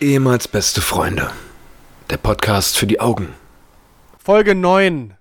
[0.00, 1.28] Ehemals beste Freunde.
[2.08, 3.34] Der Podcast für die Augen.
[4.16, 5.16] Folge 9,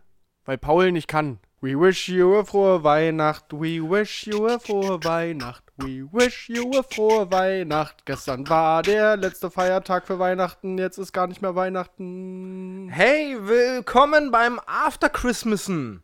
[0.46, 1.40] weil Paul nicht kann.
[1.62, 6.78] We wish you a frohe Weihnacht, we wish you a frohe Weihnacht, we wish you
[6.78, 8.06] a frohe Weihnacht.
[8.06, 12.90] Gestern war der letzte Feiertag für Weihnachten, jetzt ist gar nicht mehr Weihnachten.
[12.92, 16.04] Hey, willkommen beim After Christmasen.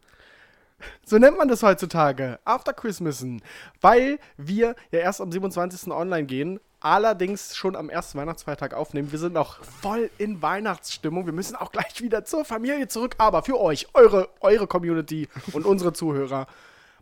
[1.06, 3.44] So nennt man das heutzutage, After Christmasen,
[3.82, 5.92] weil wir ja erst am 27.
[5.92, 9.12] online gehen, allerdings schon am ersten Weihnachtsfeiertag aufnehmen.
[9.12, 11.26] Wir sind noch voll in Weihnachtsstimmung.
[11.26, 15.66] Wir müssen auch gleich wieder zur Familie zurück, aber für euch, eure, eure Community und
[15.66, 16.48] unsere Zuhörer,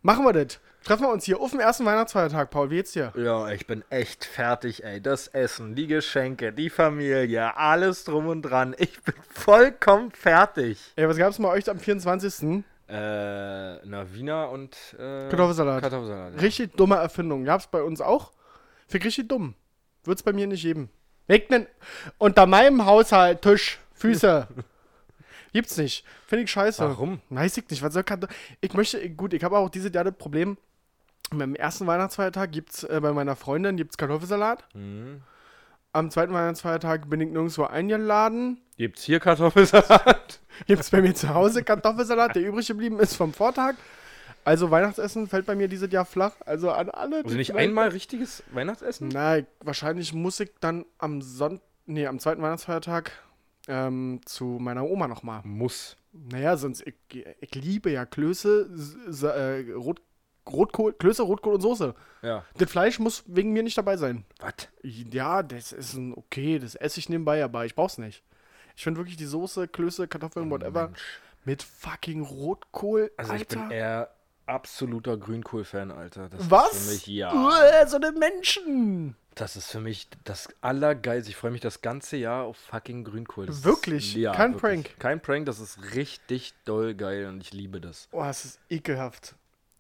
[0.01, 0.59] machen wir das.
[0.83, 2.71] Treffen wir uns hier auf dem ersten Weihnachtsfeiertag, Paul.
[2.71, 3.13] Wie geht's dir?
[3.15, 4.99] Ja, ich bin echt fertig, ey.
[4.99, 8.75] Das Essen, die Geschenke, die Familie, alles drum und dran.
[8.79, 10.79] Ich bin vollkommen fertig.
[10.95, 12.63] Ey, was gab's bei euch am 24.?
[12.89, 12.93] Äh,
[13.85, 15.81] na, Wiener und äh, Kartoffelsalat.
[15.81, 16.33] Kartoffelsalat.
[16.33, 16.39] ja.
[16.41, 17.45] Richtig dumme Erfindung.
[17.45, 18.31] Gab's bei uns auch?
[18.87, 19.53] Für richtig dumm.
[20.03, 20.89] Wird's bei mir nicht geben.
[21.29, 21.67] Regnen
[22.17, 24.47] unter meinem Haushalt Tisch, Füße.
[25.53, 26.05] Gibt's nicht.
[26.27, 26.83] Finde ich scheiße.
[26.83, 27.21] Warum?
[27.29, 27.83] Weiß ich nicht.
[27.83, 30.57] Was soll Kartoffel ich möchte, gut, ich habe auch dieses Jahr das Problem.
[31.33, 34.63] Beim ersten Weihnachtsfeiertag gibt's äh, bei meiner Freundin gibt's Kartoffelsalat.
[34.73, 35.21] Mhm.
[35.93, 38.61] Am zweiten Weihnachtsfeiertag bin ich nirgendwo eingeladen.
[38.77, 40.39] Gibt's hier Kartoffelsalat?
[40.67, 43.75] Gibt's bei mir zu Hause Kartoffelsalat, der übrig geblieben ist vom Vortag.
[44.43, 46.33] Also Weihnachtsessen fällt bei mir dieses Jahr flach.
[46.45, 47.23] Also an alle.
[47.23, 49.07] Also nicht einmal richtiges Weihnachtsessen?
[49.09, 53.11] Nein, wahrscheinlich muss ich dann am Sonntag, nee, am zweiten Weihnachtsfeiertag
[53.67, 55.41] ähm, zu meiner Oma nochmal.
[55.43, 55.97] Muss.
[56.13, 58.69] Naja, sonst, ich, ich liebe ja Klöße,
[59.23, 60.01] äh, Rot,
[60.49, 61.95] Rotkohl, Klöße, Rotkohl und Soße.
[62.21, 62.43] Ja.
[62.57, 64.25] Das Fleisch muss wegen mir nicht dabei sein.
[64.39, 64.67] Was?
[64.81, 68.23] Ja, das ist ein okay, das esse ich nebenbei, aber ich brauch's nicht.
[68.75, 70.91] Ich finde wirklich die Soße, Klöße, Kartoffeln, whatever,
[71.45, 73.59] mit fucking Rotkohl, Also ich Alter.
[73.59, 74.09] bin eher
[74.51, 76.29] absoluter Grünkohl-Fan, Alter.
[76.29, 76.73] Das Was?
[76.73, 77.33] Ist für mich, ja.
[77.33, 79.15] Uah, so eine Menschen.
[79.35, 81.29] Das ist für mich das Allergeilste.
[81.31, 83.45] Ich freue mich das ganze Jahr auf fucking Grünkohl.
[83.45, 84.09] Das Wirklich?
[84.09, 84.83] Ist, ja, Kein wirklich.
[84.83, 84.99] Prank?
[84.99, 88.09] Kein Prank, das ist richtig doll geil und ich liebe das.
[88.11, 89.35] Oh, es ist ekelhaft.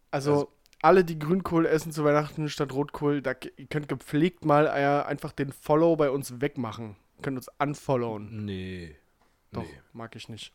[0.09, 0.51] Also, Also-
[0.83, 5.31] alle, die Grünkohl essen zu Weihnachten statt Rotkohl, da, ihr könnt gepflegt mal äh, einfach
[5.31, 6.95] den Follow bei uns wegmachen.
[7.17, 8.45] Ihr könnt uns unfollowen.
[8.45, 8.95] Nee.
[9.51, 9.81] Doch, Nee.
[9.93, 10.53] mag ich nicht.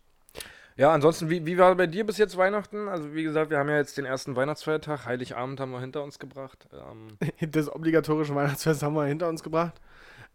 [0.76, 2.88] Ja, ansonsten, wie, wie war bei dir bis jetzt Weihnachten?
[2.88, 5.06] Also, wie gesagt, wir haben ja jetzt den ersten Weihnachtsfeiertag.
[5.06, 6.68] Heiligabend haben wir hinter uns gebracht.
[6.72, 7.16] Ähm,
[7.50, 9.80] Das obligatorische Weihnachtsfest haben wir hinter uns gebracht.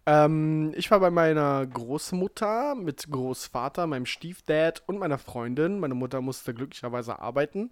[0.07, 5.79] Ähm, ich war bei meiner Großmutter mit Großvater, meinem Stiefdad und meiner Freundin.
[5.79, 7.71] Meine Mutter musste glücklicherweise arbeiten.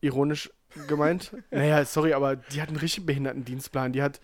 [0.00, 0.50] Ironisch
[0.88, 1.36] gemeint.
[1.50, 3.92] naja, sorry, aber die hat einen richtig behinderten Dienstplan.
[3.92, 4.22] Die hat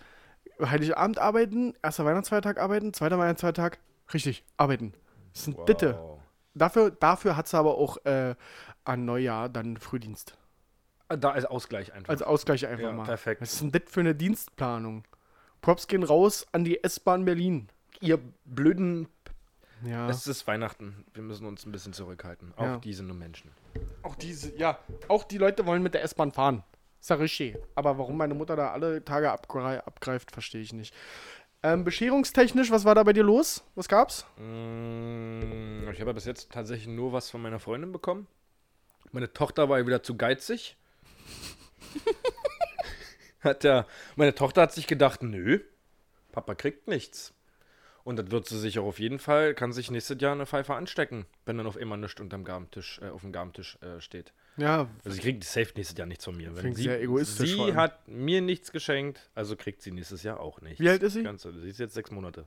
[0.59, 3.77] Heiligabend arbeiten, erster Weihnachtsfeiertag arbeiten, zweiter Weihnachtsfeiertag,
[4.11, 4.93] richtig, arbeiten.
[5.33, 6.16] Das ist ein Bitte.
[6.57, 8.35] Dafür, dafür hat sie aber auch äh,
[8.83, 10.37] an Neujahr dann Frühdienst.
[11.09, 12.09] Da als Ausgleich einfach.
[12.09, 13.05] Als Ausgleich einfach Ja, mal.
[13.05, 13.41] perfekt.
[13.41, 15.03] Was ist denn das für eine Dienstplanung?
[15.61, 17.69] Props gehen raus an die S-Bahn Berlin.
[18.01, 19.07] Ihr blöden.
[19.83, 20.09] Ja.
[20.09, 21.05] Es ist Weihnachten.
[21.13, 22.53] Wir müssen uns ein bisschen zurückhalten.
[22.57, 22.77] Auch Ja.
[22.77, 23.51] diese nur Menschen.
[24.03, 26.63] Auch diese, ja, auch die Leute wollen mit der S-Bahn fahren.
[26.99, 27.55] Ist ja richtig.
[27.75, 30.93] Aber warum meine Mutter da alle Tage abgrei abgreift, verstehe ich nicht.
[31.63, 33.63] Ähm, bescherungstechnisch, was war da bei dir los?
[33.75, 34.25] Was gab's?
[34.37, 38.27] Mm, Ich habe bis jetzt tatsächlich nur was von meiner Freundin bekommen.
[39.11, 40.77] Meine Tochter war wieder zu geizig.
[43.41, 43.85] hat ja,
[44.15, 45.59] meine Tochter hat sich gedacht, nö,
[46.31, 47.33] Papa kriegt nichts.
[48.03, 50.75] Und das wird sie sich auch auf jeden Fall, kann sich nächstes Jahr eine Pfeife
[50.75, 54.31] anstecken, wenn dann auf immer nichts unterm Gabentisch, äh, auf dem Gabentisch äh, steht.
[54.57, 56.55] Ja, Also sie kriegt safe nächstes Jahr nichts von mir.
[56.55, 60.61] Wenn sie, sehr egoistisch Sie hat mir nichts geschenkt, also kriegt sie nächstes Jahr auch
[60.61, 60.79] nichts.
[60.79, 61.23] Wie alt ist sie?
[61.23, 62.45] Ganz, sie ist jetzt sechs Monate.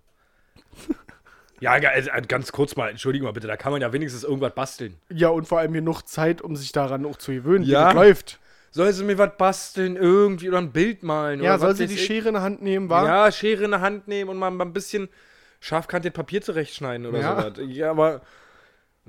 [1.60, 4.54] ja, also, äh, ganz kurz mal, entschuldigung mal bitte, da kann man ja wenigstens irgendwas
[4.54, 4.96] basteln.
[5.08, 7.68] ja, und vor allem genug Zeit, um sich daran auch zu gewöhnen, Ja.
[7.80, 8.38] wie das läuft.
[8.72, 11.42] Soll sie mir was basteln, irgendwie oder ein Bild malen?
[11.42, 11.98] Ja, oder soll sie die?
[11.98, 13.04] Schere in der Hand nehmen, war?
[13.06, 15.08] Ja, Schere in der Hand nehmen und mal ein bisschen
[15.60, 17.42] scharfkantig Papier zurechtschneiden oder Ja.
[17.42, 17.58] sowas.
[17.68, 18.22] Ja, aber.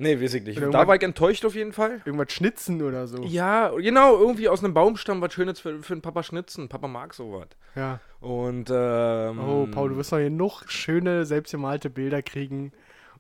[0.02, 0.58] Nee, weiß ich nicht.
[0.58, 2.02] Oder Da war ich enttäuscht auf jeden Fall.
[2.06, 3.22] Irgendwas schnitzen oder so.
[3.22, 6.70] Ja, genau, irgendwie aus einem Baumstamm was Schönes für, für den Papa schnitzen.
[6.70, 7.50] Papa mag sowas.
[7.76, 8.00] Ja.
[8.20, 9.40] Und, ähm.
[9.40, 12.72] Oh, Paul, du wirst noch genug schöne, selbstgemalte Bilder kriegen.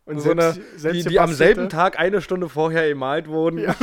[0.05, 3.59] Und so eine, selbst, die, selbst die am selben Tag eine Stunde vorher gemalt wurden.
[3.59, 3.75] Ja.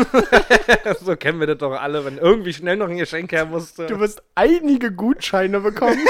[1.01, 3.87] so kennen wir das doch alle, wenn irgendwie schnell noch ein Geschenk her musste.
[3.87, 5.99] Du wirst einige Gutscheine bekommen.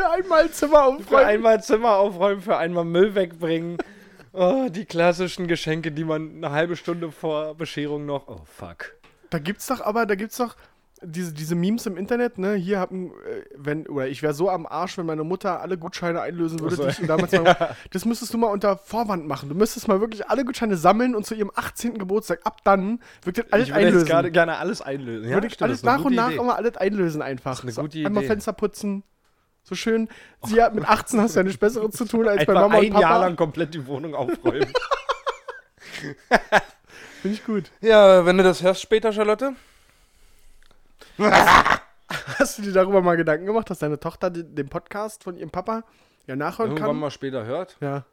[0.00, 1.26] Für einmal Zimmer für aufräumen.
[1.26, 3.76] einmal Zimmer aufräumen, für einmal Müll wegbringen.
[4.32, 8.28] Oh, die klassischen Geschenke, die man eine halbe Stunde vor Bescherung noch.
[8.28, 8.92] Oh, fuck.
[9.30, 10.56] Da gibt's doch aber, da gibt's doch
[11.02, 12.54] diese, diese Memes im Internet, ne?
[12.54, 16.20] Hier haben, äh, wenn, oder ich wäre so am Arsch, wenn meine Mutter alle Gutscheine
[16.20, 16.84] einlösen würde, Ach so.
[16.84, 19.48] die ich ihr damals mal, Das müsstest du mal unter Vorwand machen.
[19.48, 21.98] Du müsstest mal wirklich alle Gutscheine sammeln und zu ihrem 18.
[21.98, 24.08] Geburtstag, ab dann, wirklich alles ich würde jetzt einlösen.
[24.08, 25.30] gerade gerne alles einlösen.
[25.30, 26.38] würde ich stimmt, alles das nach und nach Idee.
[26.40, 27.50] immer alles einlösen einfach.
[27.52, 28.28] Das ist eine So, gute Einmal Idee.
[28.32, 29.02] Fenster putzen.
[29.62, 30.08] So schön,
[30.44, 32.84] sie hat mit 18 hast du ja nichts Besseres zu tun, als bei Mama und
[32.86, 33.18] ein Jahr Papa.
[33.20, 34.72] lang komplett die Wohnung aufräumen.
[37.22, 37.70] Finde ich gut.
[37.80, 39.54] ja, wenn du das hörst später, Charlotte.
[42.38, 45.84] Hast du dir darüber mal Gedanken gemacht, dass deine Tochter den Podcast von ihrem Papa
[46.26, 47.00] ja nachhören Irgendwann kann?
[47.00, 47.76] mal später hört.
[47.80, 48.04] Ja.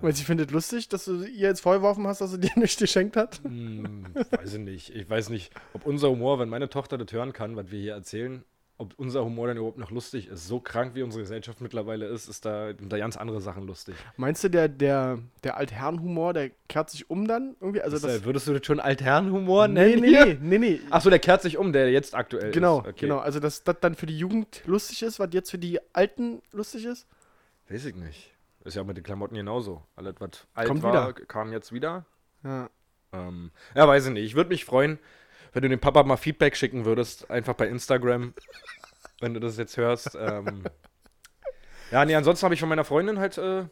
[0.00, 3.16] Weil sie findet lustig, dass du ihr jetzt vorgeworfen hast, dass sie dir nichts geschenkt
[3.16, 3.40] hat.
[3.42, 4.94] Hm, weiß ich nicht.
[4.94, 7.94] Ich weiß nicht, ob unser Humor, wenn meine Tochter das hören kann, was wir hier
[7.94, 8.44] erzählen,
[8.80, 10.46] ob unser Humor dann überhaupt noch lustig ist.
[10.46, 13.96] So krank wie unsere Gesellschaft mittlerweile ist, ist da, sind da ganz andere Sachen lustig.
[14.16, 17.82] Meinst du, der, der, der Altherrenhumor, der kehrt sich um dann irgendwie?
[17.82, 20.00] Also Das, das, würdest du das schon Altherrenhumor nee, nennen?
[20.02, 20.26] nee, hier?
[20.26, 20.80] nee, nee, nee.
[20.90, 22.86] Achso, der kehrt sich um, der jetzt aktuell Genau, ist.
[22.88, 23.00] Okay.
[23.00, 23.18] genau.
[23.18, 26.84] Also, dass das dann für die Jugend lustig ist, was jetzt für die Alten lustig
[26.84, 27.06] ist?
[27.68, 28.32] Weiß ich nicht.
[28.64, 29.82] Ist ja mit den Klamotten genauso.
[29.96, 31.26] Alles, was alt Kommt war, wieder.
[31.26, 32.04] kam jetzt wieder.
[32.44, 32.70] Ja.
[33.12, 34.24] Ähm, ja, weiß ich nicht.
[34.24, 34.98] Ich würde mich freuen,
[35.52, 38.34] wenn du dem Papa mal Feedback schicken würdest, einfach bei Instagram,
[39.20, 40.16] wenn du das jetzt hörst.
[40.18, 40.64] Ähm,
[41.90, 43.66] ja, nee, ansonsten habe ich von meiner Freundin halt äh,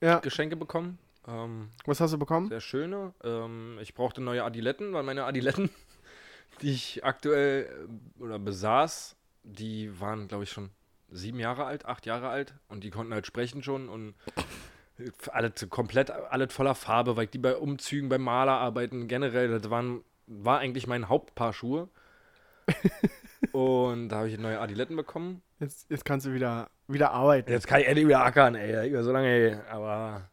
[0.00, 0.18] ja.
[0.18, 0.98] Geschenke bekommen.
[1.26, 2.48] Ähm, Was hast du bekommen?
[2.48, 3.14] sehr schöne.
[3.22, 5.70] Ähm, ich brauchte neue Adiletten, weil meine Adiletten,
[6.62, 10.70] die ich aktuell äh, oder besaß, die waren, glaube ich, schon
[11.10, 14.14] sieben Jahre alt, acht Jahre alt und die konnten halt sprechen schon und
[15.30, 20.02] alles komplett, alles voller Farbe, weil ich die bei Umzügen, beim Malerarbeiten generell, das waren,
[20.26, 21.88] war eigentlich mein Hauptpaar Schuhe.
[23.52, 25.42] und da habe ich neue Adiletten bekommen.
[25.60, 27.50] Jetzt, jetzt kannst du wieder, wieder arbeiten.
[27.50, 28.88] Jetzt kann ich endlich wieder ackern, ey.
[28.88, 29.56] Über so lange, ey.
[29.70, 30.28] Aber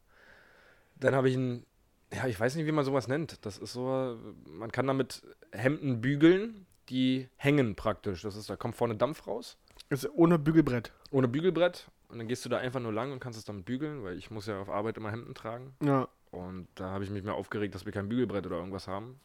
[0.95, 1.65] dann habe ich ein,
[2.13, 3.45] ja, ich weiß nicht, wie man sowas nennt.
[3.45, 8.21] Das ist so, man kann damit Hemden bügeln, die hängen praktisch.
[8.21, 9.57] Das ist, da kommt vorne Dampf raus,
[9.89, 10.91] Ist ohne Bügelbrett.
[11.11, 11.89] ohne Bügelbrett.
[12.09, 14.31] Und dann gehst du da einfach nur lang und kannst es damit bügeln, weil ich
[14.31, 15.73] muss ja auf Arbeit immer Hemden tragen.
[15.81, 16.09] Ja.
[16.31, 19.19] Und da habe ich mich mehr aufgeregt, dass wir kein Bügelbrett oder irgendwas haben.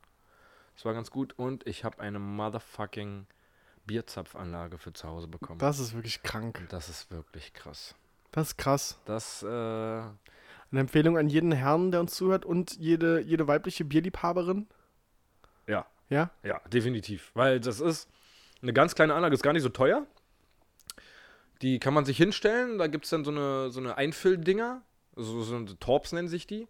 [0.77, 1.33] Das war ganz gut.
[1.39, 3.27] Und ich habe eine motherfucking
[3.87, 5.59] Bierzapfanlage für zu Hause bekommen.
[5.59, 6.59] Das ist wirklich krank.
[6.61, 7.95] Und das ist wirklich krass.
[8.31, 8.99] Das ist krass.
[9.07, 14.67] Das, äh, Eine Empfehlung an jeden Herrn, der uns zuhört und jede, jede weibliche Bierliebhaberin.
[15.67, 16.31] ja, Ja?
[16.43, 17.31] Ja, definitiv.
[17.35, 18.11] Weil das ist
[18.61, 20.07] eine ganz kleine Anlage, ist gar nicht so teuer.
[21.63, 24.83] Die kann man sich hinstellen, da gibt es dann so eine, so eine Einfülldinger,
[25.15, 26.69] so, so Torps nennen sich die.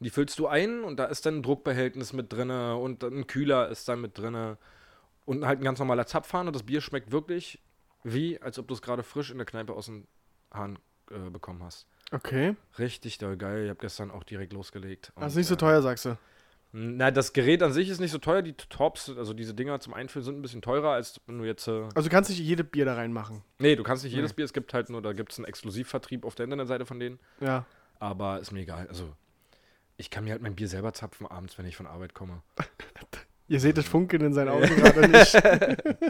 [0.00, 3.68] Die füllst du ein und da ist dann ein Druckbehältnis mit drinne und ein Kühler
[3.68, 4.58] ist dann mit drinne
[5.24, 7.60] und halt ein ganz normaler Zapfhahn und das Bier schmeckt wirklich
[8.02, 10.06] wie, als ob du es gerade frisch in der Kneipe aus dem
[10.52, 10.78] Hahn
[11.10, 11.86] äh, bekommen hast.
[12.12, 12.54] Okay.
[12.78, 13.64] Richtig doll geil.
[13.64, 15.12] Ich habe gestern auch direkt losgelegt.
[15.16, 16.18] Das ist Und, nicht so äh, teuer, sagst du.
[16.72, 18.42] na, das Gerät an sich ist nicht so teuer.
[18.42, 21.66] Die Tops, also diese Dinger zum Einfüllen, sind ein bisschen teurer, als wenn du jetzt.
[21.66, 23.42] Äh Also du kannst nicht jede Bier da reinmachen.
[23.58, 24.36] nee, du kannst nicht jedes Nee.
[24.36, 24.44] Bier.
[24.44, 27.18] Es gibt halt nur, da gibt es einen Exklusivvertrieb auf der Internetseite von denen.
[27.40, 27.64] Ja.
[28.00, 28.86] Aber ist mir egal.
[28.88, 29.14] Also,
[29.96, 32.42] ich kann mir halt mein Bier selber zapfen abends, wenn ich von Arbeit komme.
[33.46, 35.34] Ihr seht das Funkeln in seinen Augen gerade nicht.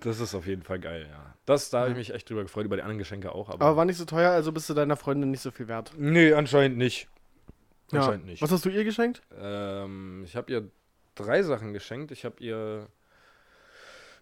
[0.00, 1.34] Das ist auf jeden Fall geil, ja.
[1.46, 3.48] Das, da habe ich mich echt drüber gefreut, über die anderen Geschenke auch.
[3.48, 5.92] Aber, Aber war nicht so teuer, also bist du deiner Freundin nicht so viel wert.
[5.96, 7.08] nee, anscheinend nicht.
[7.90, 8.00] Ja.
[8.00, 8.42] Anscheinend nicht.
[8.42, 9.22] Was hast du ihr geschenkt?
[9.36, 10.70] Ähm, ich habe ihr
[11.16, 12.12] drei Sachen geschenkt.
[12.12, 12.86] Ich habe ihr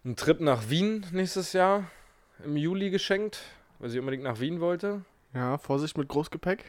[0.03, 1.83] einen Trip nach Wien nächstes Jahr
[2.43, 3.41] im Juli geschenkt,
[3.79, 5.01] weil sie unbedingt nach Wien wollte.
[5.33, 6.63] Ja, Vorsicht mit Großgepäck.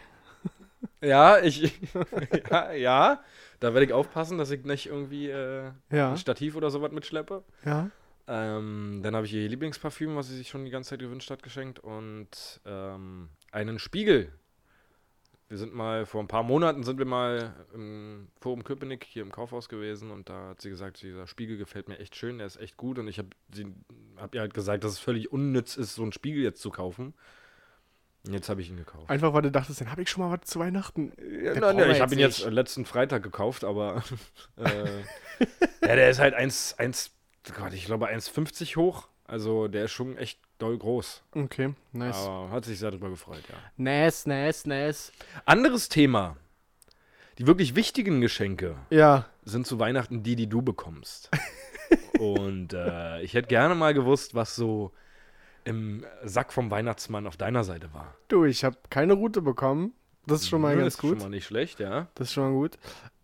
[1.00, 1.72] Ja, ich.
[2.50, 3.22] ja, ja,
[3.60, 6.10] da werde ich aufpassen, dass ich nicht irgendwie äh, Ja.
[6.10, 7.42] ein Stativ oder sowas mitschleppe.
[7.64, 7.90] Ja.
[8.28, 11.42] Ähm, dann habe ich ihr Lieblingsparfüm, was sie sich schon die ganze Zeit gewünscht hat,
[11.42, 14.32] geschenkt und ähm, einen Spiegel.
[15.48, 19.30] Wir sind mal, vor ein paar Monaten sind wir mal im Forum Köpenick hier im
[19.30, 22.56] Kaufhaus gewesen und da hat sie gesagt, dieser Spiegel gefällt mir echt schön, der ist
[22.56, 23.28] echt gut und ich habe
[24.16, 27.14] hab ihr halt gesagt, dass es völlig unnütz ist, so einen Spiegel jetzt zu kaufen.
[28.28, 29.08] Jetzt habe ich ihn gekauft.
[29.08, 31.12] Einfach, weil du dachtest, dann habe ich schon mal was zu Weihnachten.
[31.42, 34.02] Ja, nein, wir ich habe ihn jetzt jetzt letzten Freitag gekauft, aber
[34.56, 34.64] äh,
[35.82, 37.12] ja, der ist halt 1, 1
[37.54, 39.08] Gott, ich glaube 1,50 hoch.
[39.26, 41.22] Also der ist schon echt doll groß.
[41.32, 42.16] Okay, nice.
[42.16, 43.56] Aber hat sich sehr darüber gefreut, ja.
[43.76, 45.12] Nice, nice, nice.
[45.44, 46.36] Anderes Thema.
[47.38, 51.30] Die wirklich wichtigen Geschenke Ja, sind zu Weihnachten die, die du bekommst.
[52.18, 54.92] Und äh, ich hätte gerne mal gewusst, was so
[55.66, 58.14] im Sack vom Weihnachtsmann auf deiner Seite war.
[58.28, 59.92] du, ich habe keine Route bekommen.
[60.26, 61.10] Das ist schon mal Ja, ganz ist gut.
[61.20, 62.08] Schon mal nicht schlecht, ja.
[62.14, 62.78] Das ist schon mal gut.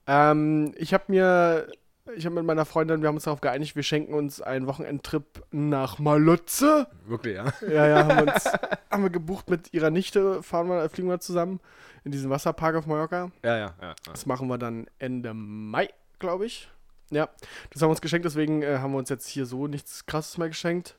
[0.07, 1.69] Ähm, ich habe mir,
[2.17, 5.45] ich habe mit meiner Freundin, wir haben uns darauf geeinigt, wir schenken uns einen Wochenendtrip
[5.51, 6.87] nach Malotze.
[7.07, 7.53] Wirklich, ja.
[7.69, 8.45] Ja, ja, haben wir, uns,
[8.91, 11.61] haben wir gebucht mit ihrer Nichte, fahren wir, fliegen wir zusammen
[12.05, 13.31] in diesen Wasserpark auf Mallorca.
[13.45, 13.75] Ja, ja, ja.
[13.81, 13.95] ja.
[14.11, 16.69] Das machen wir dann Ende Mai, glaube ich.
[17.11, 17.29] Ja,
[17.71, 20.39] das haben wir uns geschenkt, deswegen äh, haben wir uns jetzt hier so nichts krasses
[20.39, 20.97] mehr geschenkt.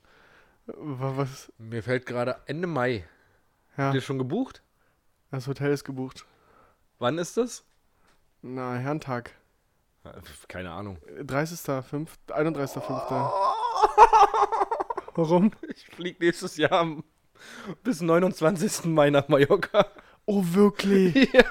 [0.67, 1.51] Wa- Was?
[1.57, 3.05] Mir fällt gerade Ende Mai.
[3.77, 4.61] Ja, Habt ihr schon gebucht?
[5.31, 6.25] das Hotel ist gebucht.
[6.99, 7.65] Wann ist das?
[8.41, 9.31] Na, Herrentag.
[10.47, 10.97] Keine Ahnung.
[11.21, 13.31] 30.05., 31.05.
[15.15, 15.51] Warum?
[15.69, 17.03] Ich fliege nächstes Jahr am-
[17.83, 18.85] bis 29.
[18.85, 19.87] Mai nach Mallorca.
[20.25, 21.29] Oh, wirklich?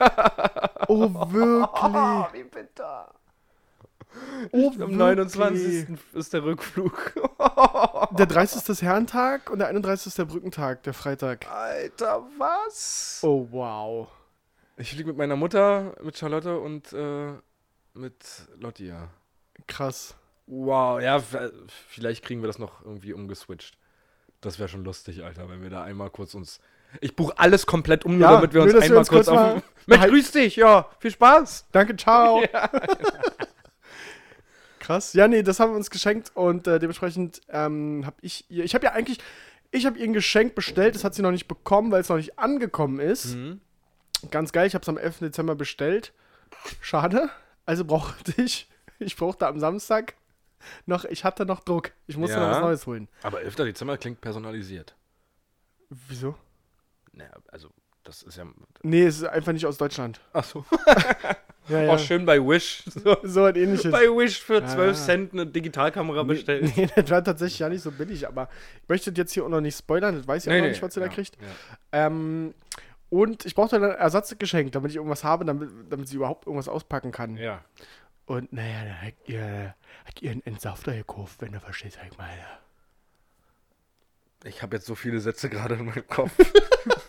[0.89, 2.33] Oh, wirklich?
[2.35, 3.15] wie bitter.
[4.51, 5.87] Oh, Am 29.
[6.15, 7.15] ist der Rückflug.
[8.19, 8.69] Der 30.
[8.69, 10.09] ist Herrentag und der 31.
[10.09, 11.47] ist der Brückentag, der Freitag.
[11.51, 13.21] Alter, was?
[13.23, 14.09] Oh, wow.
[14.77, 17.33] Ich fliege mit meiner Mutter, mit Charlotte und äh,
[17.95, 18.15] mit
[18.59, 19.09] Lotti, ja.
[19.67, 20.15] Krass.
[20.47, 21.23] Wow, ja,
[21.89, 23.79] vielleicht kriegen wir das noch irgendwie umgeswitcht.
[24.41, 26.61] Das wäre schon lustig, Alter, wenn wir da einmal kurz uns.
[27.01, 29.63] Ich buche alles komplett um, nur Ja, damit wir uns einmal kurz kurz auf.
[29.87, 31.69] Mensch, grüß dich, ja, viel Spaß.
[31.73, 32.43] Danke, ciao.
[34.83, 35.13] Krass.
[35.13, 38.65] Ja, nee, das haben wir uns geschenkt und äh, dementsprechend ähm, habe ich ihr.
[38.65, 39.19] Ich habe ja eigentlich.
[39.71, 42.17] Ich habe ihr ein Geschenk bestellt, das hat sie noch nicht bekommen, weil es noch
[42.19, 43.37] nicht angekommen ist.
[43.37, 43.61] Mhm.
[44.31, 45.21] Ganz geil, ich habe es am 11.
[45.21, 46.13] Dezember bestellt.
[46.83, 47.31] Schade.
[47.65, 48.69] Also brauchte ich.
[48.99, 50.15] Ich brauchte am Samstag
[50.85, 51.05] noch.
[51.07, 51.93] Ich hatte noch Druck.
[52.07, 52.43] Ich musste Ja.
[52.47, 53.09] noch was Neues holen.
[53.23, 53.57] Aber 11.
[53.57, 54.95] Dezember klingt personalisiert.
[55.89, 56.37] Wieso?
[57.13, 57.71] Naja, also,
[58.05, 58.45] das ist ja.
[58.83, 60.21] Nee, es ist einfach nicht aus Deutschland.
[60.33, 60.65] Ach so.
[61.69, 61.93] Ja, ja.
[61.95, 62.83] Auch schön bei Wish.
[62.87, 63.93] So, So ein ähnliches.
[63.93, 65.05] bei Wish für Ja, 12 ja.
[65.05, 66.77] Cent eine Digitalkamera bestellt.
[66.77, 68.49] Nee, das war tatsächlich ja nicht so billig, aber
[68.83, 70.97] ich möchte jetzt hier auch noch nicht spoilern, das weiß ich auch noch nicht, was
[70.97, 71.37] ihr ja, da kriegt.
[71.93, 72.55] Ähm,
[73.11, 77.13] und ich brauchte ein Ersatzgeschenk, damit ich irgendwas habe, damit, damit sie überhaupt irgendwas auspacken
[77.13, 77.37] kann.
[77.37, 77.63] ja.
[78.25, 82.17] Und naja, dann hat ihr, hat ihr einen Entsafter gekauft, wenn du verstehst, was ich
[82.19, 82.41] meine.
[84.45, 86.31] Ich habe jetzt so viele Sätze gerade in meinem Kopf.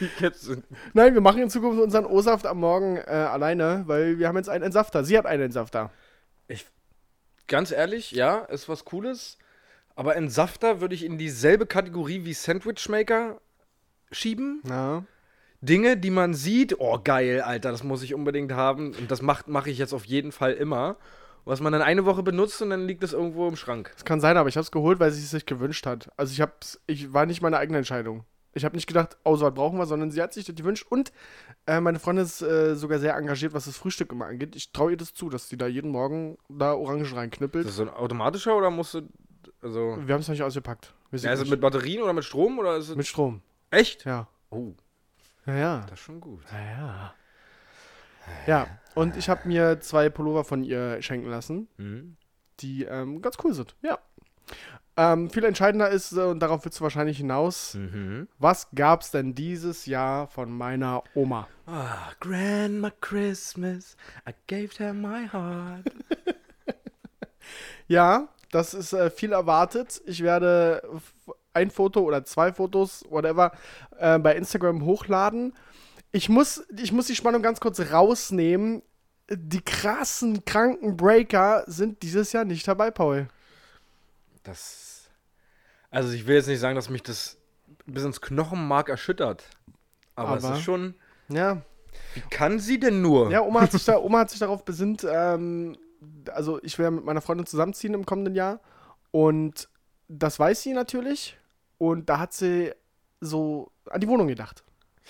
[0.94, 4.48] Nein, wir machen in Zukunft unseren O-Saft am Morgen äh, alleine, weil wir haben jetzt
[4.48, 5.04] einen Entsafter.
[5.04, 5.90] Sie hat einen Entsafter.
[6.48, 6.66] Ich,
[7.46, 9.38] ganz ehrlich, ja, ist was Cooles.
[9.94, 13.40] Aber Entsafter würde ich in dieselbe Kategorie wie Sandwich Maker
[14.12, 14.62] schieben.
[14.68, 15.04] Ja.
[15.62, 18.94] Dinge, die man sieht, oh geil, Alter, das muss ich unbedingt haben.
[18.94, 20.96] Und das mache mach ich jetzt auf jeden Fall immer.
[21.46, 23.92] Was man dann eine Woche benutzt und dann liegt es irgendwo im Schrank.
[23.94, 26.10] Das kann sein, aber ich habe es geholt, weil sie es sich gewünscht hat.
[26.16, 28.24] Also ich hab's, ich war nicht meine eigene Entscheidung.
[28.56, 30.86] Ich habe nicht gedacht, oh, so was brauchen wir, sondern sie hat sich das gewünscht.
[30.88, 31.12] Und
[31.66, 34.56] äh, meine Freundin ist äh, sogar sehr engagiert, was das Frühstück immer angeht.
[34.56, 37.66] Ich traue ihr das zu, dass sie da jeden Morgen da Orangen Ist reinknüppelt.
[37.66, 39.02] das so ein automatischer oder musst du.
[39.62, 39.98] Also.
[40.04, 40.92] Wir haben es noch nicht ausgepackt.
[41.12, 43.42] Ja, ist es nicht- mit Batterien oder mit Strom oder ist mit Strom.
[43.70, 44.04] echt?
[44.04, 44.26] Ja.
[44.50, 44.72] Oh,
[45.46, 45.80] Ja, ja.
[45.82, 46.42] das ist schon gut.
[46.50, 47.14] Ja, ja.
[48.46, 52.16] Ja, und ich habe mir zwei Pullover von ihr schenken lassen, Mhm.
[52.60, 53.76] die ähm, ganz cool sind.
[53.82, 53.98] Ja.
[54.98, 58.28] Ähm, viel entscheidender ist, äh, und darauf willst du wahrscheinlich hinaus, Mhm.
[58.38, 61.48] was gab's denn dieses Jahr von meiner Oma?
[61.66, 63.96] Ah, Grandma Christmas,
[64.28, 65.84] I gave her my heart.
[67.88, 70.00] Ja, das ist äh, viel erwartet.
[70.06, 70.82] Ich werde
[71.52, 73.52] ein Foto oder zwei Fotos, whatever,
[73.98, 75.54] äh, bei Instagram hochladen.
[76.10, 78.82] Ich muss, ich muss die Spannung ganz kurz rausnehmen.
[79.30, 83.28] Die krassen, kranken Breaker sind dieses Jahr nicht dabei, Paul.
[84.46, 85.08] Das.
[85.90, 87.36] Also, ich will jetzt nicht sagen, dass mich das
[87.86, 89.44] bis ins Knochenmark erschüttert.
[90.14, 90.94] Aber, es Aber- ist schon.
[91.28, 91.62] Ja,
[92.14, 93.30] Wie kann sie denn nur?
[93.30, 95.76] ja Oma, hat sich da, Oma hat sich darauf besinnt, ähm,
[96.30, 98.60] also ich werde mit meiner Freundin zusammenziehen im kommenden Jahr.
[99.10, 99.68] Und
[100.08, 101.36] das weiß sie natürlich.
[101.78, 102.72] Und da hat sie
[103.20, 104.62] so an die Wohnung gedacht.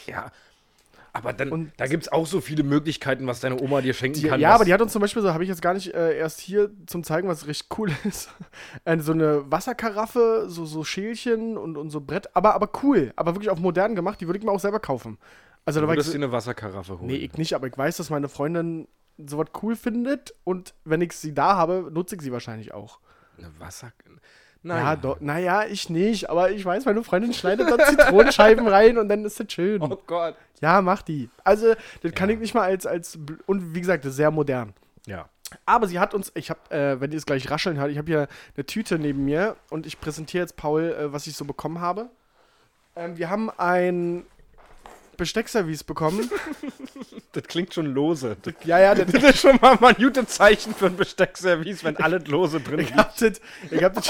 [0.06, 0.30] Ja.
[1.16, 4.20] Aber dann, Und- da gibt es auch so viele Möglichkeiten, was deine Oma dir schenken
[4.20, 4.40] Die, kann.
[4.40, 6.40] ja, aber die hat uns zum Beispiel, so habe ich jetzt gar nicht äh, erst
[6.40, 8.28] hier zum zeigen, was richtig cool ist.
[8.84, 12.34] äh, so eine Wasserkaraffe, so, so Schälchen und, und so Brett.
[12.36, 14.20] Aber, aber cool, aber wirklich auf modern gemacht.
[14.20, 15.18] Die würde ich mir auch selber kaufen.
[15.64, 17.06] Also Du würdest dir eine Wasserkaraffe holen.
[17.08, 18.86] Nee, ich nicht, aber ich weiß, dass meine Freundin
[19.18, 23.00] sowas cool findet und wenn ich sie da habe, nutze ich sie wahrscheinlich auch.
[23.38, 23.92] Eine Wasser.
[24.62, 24.96] Ja, Naja.
[24.96, 29.24] do, naja, ich nicht, aber ich weiß, meine Freundin schneidet da Zitronenscheiben rein und dann
[29.24, 29.80] ist das schön.
[29.82, 30.34] Oh Gott.
[30.60, 31.28] Ja, mach die.
[31.44, 34.72] Also, das kann ich nicht mal als, als, und wie gesagt, das ist sehr modern.
[35.06, 35.28] Ja.
[35.64, 38.08] Aber sie hat uns, ich habe, äh, wenn ihr es gleich rascheln hört, ich habe
[38.08, 41.80] hier eine Tüte neben mir und ich präsentiere jetzt Paul, äh, was ich so bekommen
[41.80, 42.08] habe.
[42.96, 44.24] Ähm, wir haben ein
[45.16, 46.30] Besteckservice bekommen.
[47.32, 48.34] Das klingt schon lose.
[48.40, 51.98] Das ja, ja, das, das ist schon mal ein gutes Zeichen für ein Besteckservice, wenn
[51.98, 52.98] alles lose drin ich liegt.
[52.98, 54.06] hab das, ich hab das,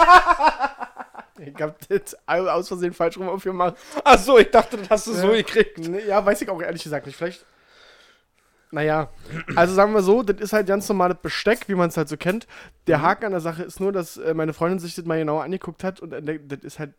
[1.39, 3.75] ich hab das aus Versehen falsch rum aufgemacht.
[4.05, 5.39] Achso, ich dachte, das hast du so Ja.
[5.39, 5.79] gekriegt.
[5.79, 7.17] Nee, Ja, weiß ich auch ehrlich gesagt nicht.
[7.17, 7.45] Vielleicht.
[8.71, 9.09] Naja,
[9.57, 12.17] also sagen wir so, das ist halt ganz normales Besteck, wie man es halt so
[12.17, 12.47] kennt.
[12.87, 15.43] Der Haken an der Sache ist nur, dass äh, meine Freundin sich das mal genauer
[15.43, 16.95] angeguckt hat und das ist halt.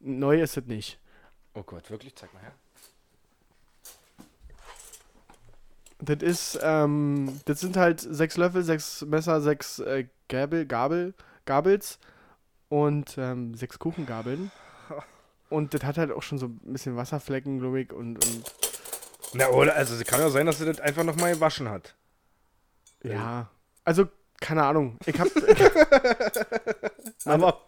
[0.00, 0.98] Neu ist das nicht.
[1.54, 2.16] Oh Gott, wirklich?
[2.16, 2.52] Zeig mal her.
[6.02, 11.14] Das ist, ähm, das sind halt sechs Löffel, sechs Messer, sechs äh, Gabel, Gabel,
[11.44, 11.98] Gabels
[12.68, 14.50] und ähm, sechs Kuchengabeln.
[15.50, 18.44] Und das hat halt auch schon so ein bisschen Wasserflecken, glaube ich, und, und
[19.32, 19.74] Na, oder?
[19.74, 21.96] Also, es kann ja sein, dass sie das einfach nochmal gewaschen hat.
[23.02, 23.50] ja.
[23.84, 24.06] Also,
[24.40, 24.96] keine Ahnung.
[25.06, 25.26] Ich hab.
[27.24, 27.60] Aber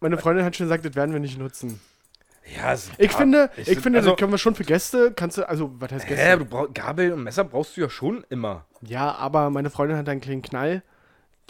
[0.00, 1.80] Meine Freundin hat schon gesagt, das werden wir nicht nutzen.
[2.56, 5.38] Ja, Ich ja, finde, ich, find- finde, also, das können wir schon für Gäste, kannst
[5.38, 6.22] du, also, was heißt Gäste?
[6.24, 8.66] hä, du brauch, Gabel und Messer brauchst du ja schon immer.
[8.82, 10.82] Ja, aber meine Freundin hat einen kleinen Knall.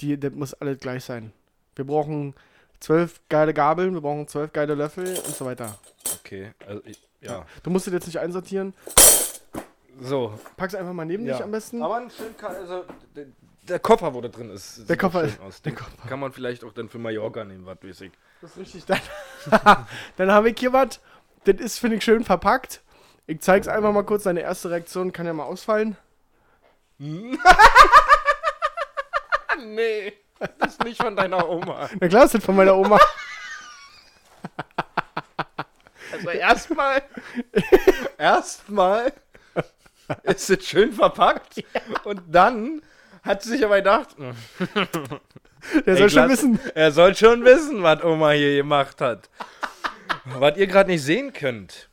[0.00, 1.32] Die, das muss alles gleich sein.
[1.76, 2.35] Wir brauchen
[2.80, 5.78] zwölf geile Gabeln, wir brauchen zwölf geile Löffel und so weiter.
[6.21, 7.44] Okay, also, ich, ja.
[7.62, 8.75] Du musst das jetzt nicht einsortieren.
[10.00, 10.38] So.
[10.56, 11.35] Pack's einfach mal neben Ja.
[11.37, 11.82] dich am besten.
[11.82, 12.85] Aber ein schön, also,
[13.62, 15.62] der, Koffer, wo da drin ist, sieht Der Koffer ist- aus.
[15.62, 16.09] der Koffer.
[16.09, 18.12] Kann man vielleicht auch dann für Mallorca nehmen, was weiß ich.
[18.40, 18.85] Das ist richtig.
[18.87, 19.00] Dann,
[20.16, 21.00] dann habe ich hier was.
[21.45, 22.83] Das ist, finde ich, schön verpackt.
[23.26, 24.25] Ich zeig's einfach mal kurz.
[24.25, 25.97] Deine erste Reaktion kann ja mal ausfallen.
[29.59, 30.12] nee,
[30.59, 31.88] das ist nicht von deiner Oma.
[32.00, 32.99] Na klar, ist das von meiner Oma.
[36.12, 37.02] Also erstmal,
[38.19, 39.12] erstmal
[40.25, 41.64] ist es schön verpackt
[42.04, 42.83] und dann
[43.23, 44.35] hat sie sich aber gedacht, hm,
[45.87, 46.59] Der soll ich schon lass- wissen.
[46.75, 49.31] Er soll schon wissen, was Oma hier gemacht hat.
[50.25, 51.88] was ihr gerade nicht sehen könnt.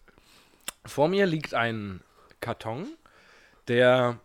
[0.85, 2.01] Vor mir liegt ein
[2.41, 2.87] Karton,
[3.67, 4.17] der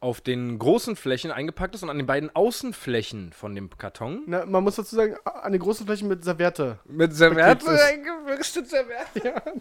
[0.00, 4.44] auf den großen Flächen eingepackt ist und an den beiden Außenflächen von dem Karton Na,
[4.44, 6.78] man muss dazu sagen, an den großen Flächen mit Serviette.
[6.84, 9.42] mit Serviette eingewüchste Serviette.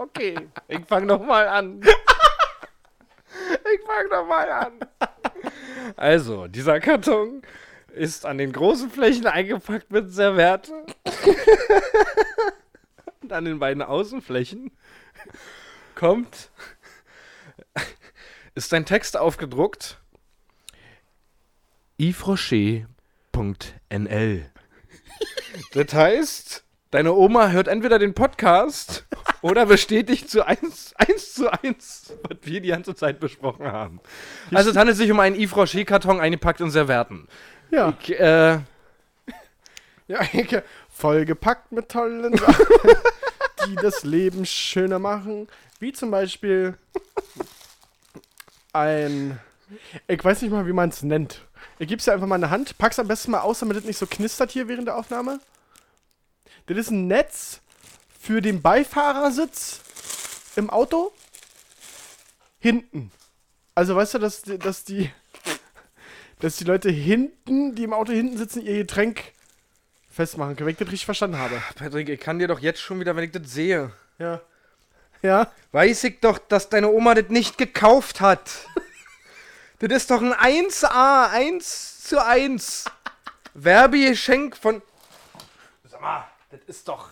[0.00, 1.80] Okay, ich fange noch mal an.
[3.74, 4.80] Ich fange noch mal an.
[5.96, 7.42] Also, dieser Karton
[7.94, 10.72] ist an den großen Flächen eingepackt mit Serviette.
[13.22, 14.70] Und an den beiden Außenflächen
[15.94, 16.50] kommt
[18.54, 20.00] ist ein Text aufgedruckt.
[22.00, 24.50] yvesrocher.nl
[25.72, 26.63] Das heißt,
[26.94, 29.04] deine Oma hört entweder den Podcast
[29.42, 34.00] oder bestätigt zu eins, eins zu eins, was wir die ganze Zeit besprochen haben.
[34.52, 37.26] Also es handelt sich um einen Yves Rocher-Karton eingepackt in Servietten.
[37.72, 37.94] Ja.
[38.00, 38.60] Ich, äh,
[40.06, 40.56] Ja, ich,
[40.88, 42.66] vollgepackt mit tollen Sachen,
[43.66, 45.48] die das Leben schöner machen.
[45.80, 46.76] Wie zum Beispiel
[48.72, 49.40] ein.
[50.06, 51.40] Ich weiß nicht mal, wie man es nennt.
[51.80, 53.84] Ich gib's dir einfach mal in der Hand, pack's am besten mal aus, damit es
[53.84, 55.40] nicht so knistert hier während der Aufnahme.
[56.66, 57.60] Das ist ein Netz
[58.20, 59.80] für den Beifahrersitz
[60.56, 61.12] im Auto.
[62.58, 63.10] Hinten.
[63.74, 65.10] Also weißt du, dass, die- dass die.
[66.40, 69.32] Dass die Leute hinten, die im Auto hinten sitzen, ihr Getränk
[70.10, 71.62] festmachen können, wenn ich das richtig verstanden habe.
[71.76, 74.40] Patrick, ich kann dir doch jetzt schon wieder, wenn ich das sehe, Ja.
[75.22, 75.50] Ja.
[75.72, 78.50] weiß ich doch, dass deine Oma das nicht gekauft hat.
[79.78, 82.84] das ist doch ein 1A, 1 zu 1.
[83.54, 84.82] Werbegeschenk von.
[85.88, 87.10] Sag mal, das ist doch.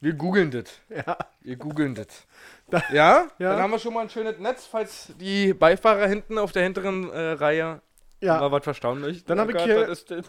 [0.00, 0.64] Wir googeln das.
[0.88, 1.16] Ja.
[1.40, 2.06] Wir googeln das.
[2.70, 3.26] Da- Ja?
[3.38, 3.52] Ja.
[3.52, 7.10] Dann haben wir schon mal ein schönes Netz, falls die Beifahrer hinten auf der hinteren
[7.10, 7.82] äh, Reihe
[8.20, 8.38] Ja.
[8.40, 9.26] mal was verstauen möchten.
[9.26, 9.86] Dann hab Oh ich hier-?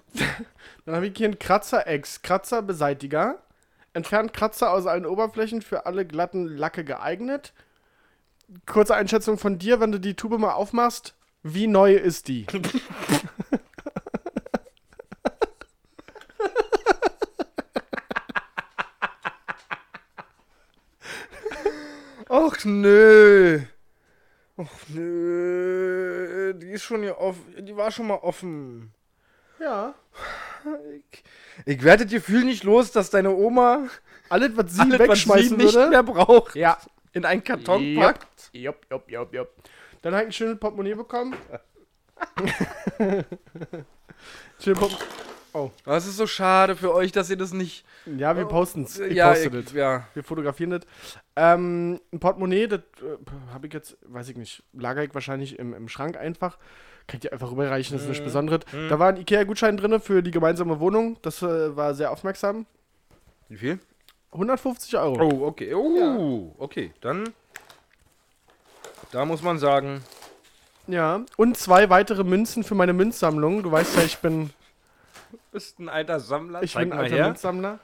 [0.85, 3.41] Dann habe ich hier einen Kratzer-Ex, Kratzerbeseitiger.
[3.93, 7.53] Entfernt Kratzer aus allen Oberflächen, für alle glatten Lacke geeignet.
[8.65, 11.15] Kurze Einschätzung von dir, wenn du die Tube mal aufmachst.
[11.41, 12.45] Wie neu ist die?
[22.57, 23.59] Ach nö.
[24.57, 26.53] Ach nö.
[26.55, 27.65] Die ist schon hier offen.
[27.65, 28.93] Die war schon mal offen.
[29.59, 29.93] Ja.
[31.11, 31.23] Ich,
[31.65, 33.87] ich werde das Gefühl nicht los, dass deine Oma
[34.29, 35.89] Alles, was sie alles, was sie wegschmeißen nicht würde.
[35.89, 36.77] mehr braucht, Ja.
[37.13, 38.03] in einen Karton Jupp.
[38.03, 38.49] packt.
[38.53, 39.49] Jupp, jupp, jupp, jupp.
[40.01, 41.35] Dann ich ein schönes Portemonnaie bekommen.
[44.59, 45.24] Schönes Portemonnaie.
[45.85, 47.85] Das ist so schade für euch, dass ihr das nicht.
[48.05, 48.99] Ja, wir posten es.
[48.99, 50.07] Ich ja, ich, ja.
[50.13, 50.81] Wir fotografieren das.
[51.35, 55.73] Ähm, ein Portemonnaie, das äh, habe ich jetzt, weiß ich nicht, lager ich wahrscheinlich im,
[55.73, 56.57] im Schrank einfach.
[57.07, 58.61] Kann ich dir einfach rüberreichen, das ist nichts Besonderes.
[58.89, 61.17] Da war ein Ikea-Gutschein drin für die gemeinsame Wohnung.
[61.21, 62.65] Das äh, war sehr aufmerksam.
[63.47, 63.79] Wie viel?
[64.31, 65.23] 150 Euro.
[65.23, 65.73] Oh, okay.
[65.73, 66.91] Oh, okay.
[67.01, 67.29] Dann.
[69.11, 70.03] Da muss man sagen.
[70.87, 71.23] Ja.
[71.37, 73.63] Und zwei weitere Münzen für meine Münzsammlung.
[73.63, 74.49] Du weißt ja, ich bin,
[75.55, 76.61] Bist ein alter Sammler.
[76.63, 77.27] ich Zeig bin ein alter her.
[77.27, 77.79] Münzsammler.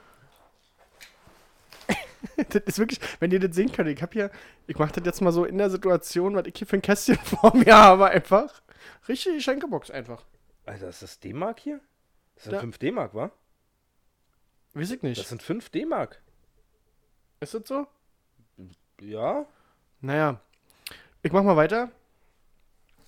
[2.50, 4.30] das ist wirklich, wenn ihr das sehen könnt, ich habe hier,
[4.66, 7.16] ich mache das jetzt mal so in der Situation, was ich hier für ein Kästchen
[7.24, 8.60] vor mir habe, einfach.
[9.08, 10.22] Richtige Geschenkebox einfach.
[10.66, 11.80] Alter, ist das D-Mark hier?
[12.34, 12.60] Das sind Ja.
[12.60, 13.30] 5 D-Mark, wa?
[14.74, 15.26] Weiß ich Das nicht.
[15.26, 16.20] sind 5 D-Mark.
[17.40, 17.86] Ist das so?
[19.00, 19.46] Ja.
[20.02, 20.40] Naja.
[21.22, 21.90] Ich mach mal weiter.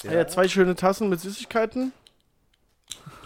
[0.04, 0.12] Ja.
[0.12, 0.26] Ja.
[0.26, 1.92] zwei schöne Tassen mit Süßigkeiten.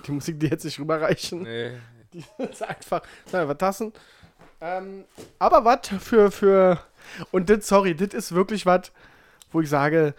[0.09, 1.43] Die muss ich dir jetzt nicht rüberreichen.
[1.43, 1.73] Nee.
[2.13, 3.03] Die ist einfach.
[3.27, 3.93] Sind einfach Tassen.
[4.61, 5.05] Ähm,
[5.39, 6.81] aber was für, für.
[7.31, 8.91] Und das, sorry, das ist wirklich was,
[9.53, 10.15] wo ich sage,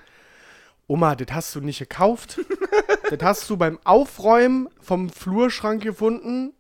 [0.88, 2.40] Oma, das hast du nicht gekauft.
[3.10, 6.54] das hast du beim Aufräumen vom Flurschrank gefunden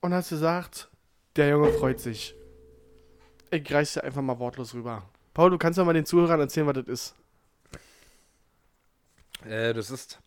[0.00, 0.88] und hast gesagt,
[1.36, 2.34] der Junge freut sich.
[3.50, 5.02] Ich reiß dir einfach mal wortlos rüber.
[5.32, 7.14] Paul, du kannst ja mal den Zuhörern erzählen, was das ist.
[9.44, 10.18] Äh, das ist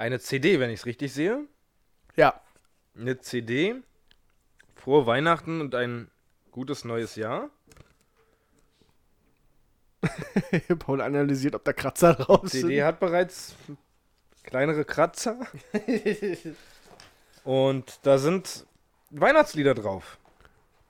[0.00, 1.46] eine CD, wenn ich es richtig sehe.
[2.16, 2.40] Ja.
[2.96, 3.76] Eine CD.
[4.74, 6.10] Frohe Weihnachten und ein
[6.50, 7.50] gutes neues Jahr.
[10.78, 12.84] Paul analysiert, ob da Kratzer drauf CD sind.
[12.84, 13.54] hat bereits
[14.42, 15.46] kleinere Kratzer.
[17.44, 18.66] und da sind
[19.10, 20.18] Weihnachtslieder drauf.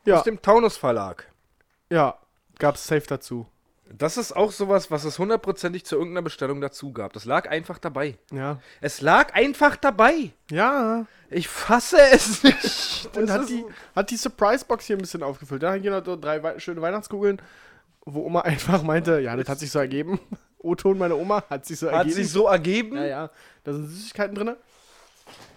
[0.05, 1.29] Ja, Aus dem Taunus Verlag.
[1.91, 2.17] ja,
[2.61, 3.49] gab's safe dazu.
[3.93, 7.13] Das ist auch sowas, was es hundertprozentig zu irgendeiner Bestellung dazu gab.
[7.13, 8.17] Das lag einfach dabei.
[8.33, 8.61] Ja.
[8.81, 10.31] Es lag einfach dabei.
[10.51, 11.07] Ja.
[11.29, 13.09] Ich fasse es nicht.
[13.17, 13.65] Und Das hat die,
[13.97, 15.63] hat die Surprise-Box hier ein bisschen aufgefüllt.
[15.63, 17.43] Da hier noch so drei wei schöne Weihnachtskugeln,
[18.05, 20.21] wo Oma einfach meinte, ja, das hat sich so ergeben.
[20.59, 22.15] O-Ton, meine Oma, hat sich so hat ergeben.
[22.15, 22.97] sich so ergeben.
[22.97, 23.31] Ja, ja,
[23.65, 24.57] da sind Süßigkeiten drin.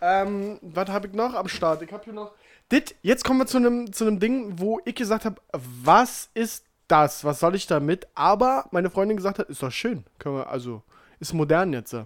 [0.01, 1.81] Ähm, was habe ich noch am Start?
[1.81, 2.31] Ich habe hier noch.
[2.71, 6.65] Dit, jetzt kommen wir zu einem zu einem Ding, wo ich gesagt habe, was ist
[6.93, 7.23] das?
[7.23, 8.07] Was soll ich damit?
[8.13, 10.05] Aber meine Freundin gesagt hat, ist doch schön.
[10.19, 10.83] Können wir, also,
[11.19, 11.93] ist modern jetzt.
[11.93, 12.05] Eine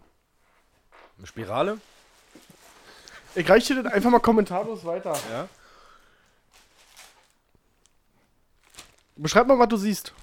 [1.26, 1.80] Spirale.
[3.36, 5.14] Ich reiche dir das einfach mal kommentarlos weiter.
[5.30, 5.50] Ja.
[9.18, 10.14] Beschreib mal, was du siehst.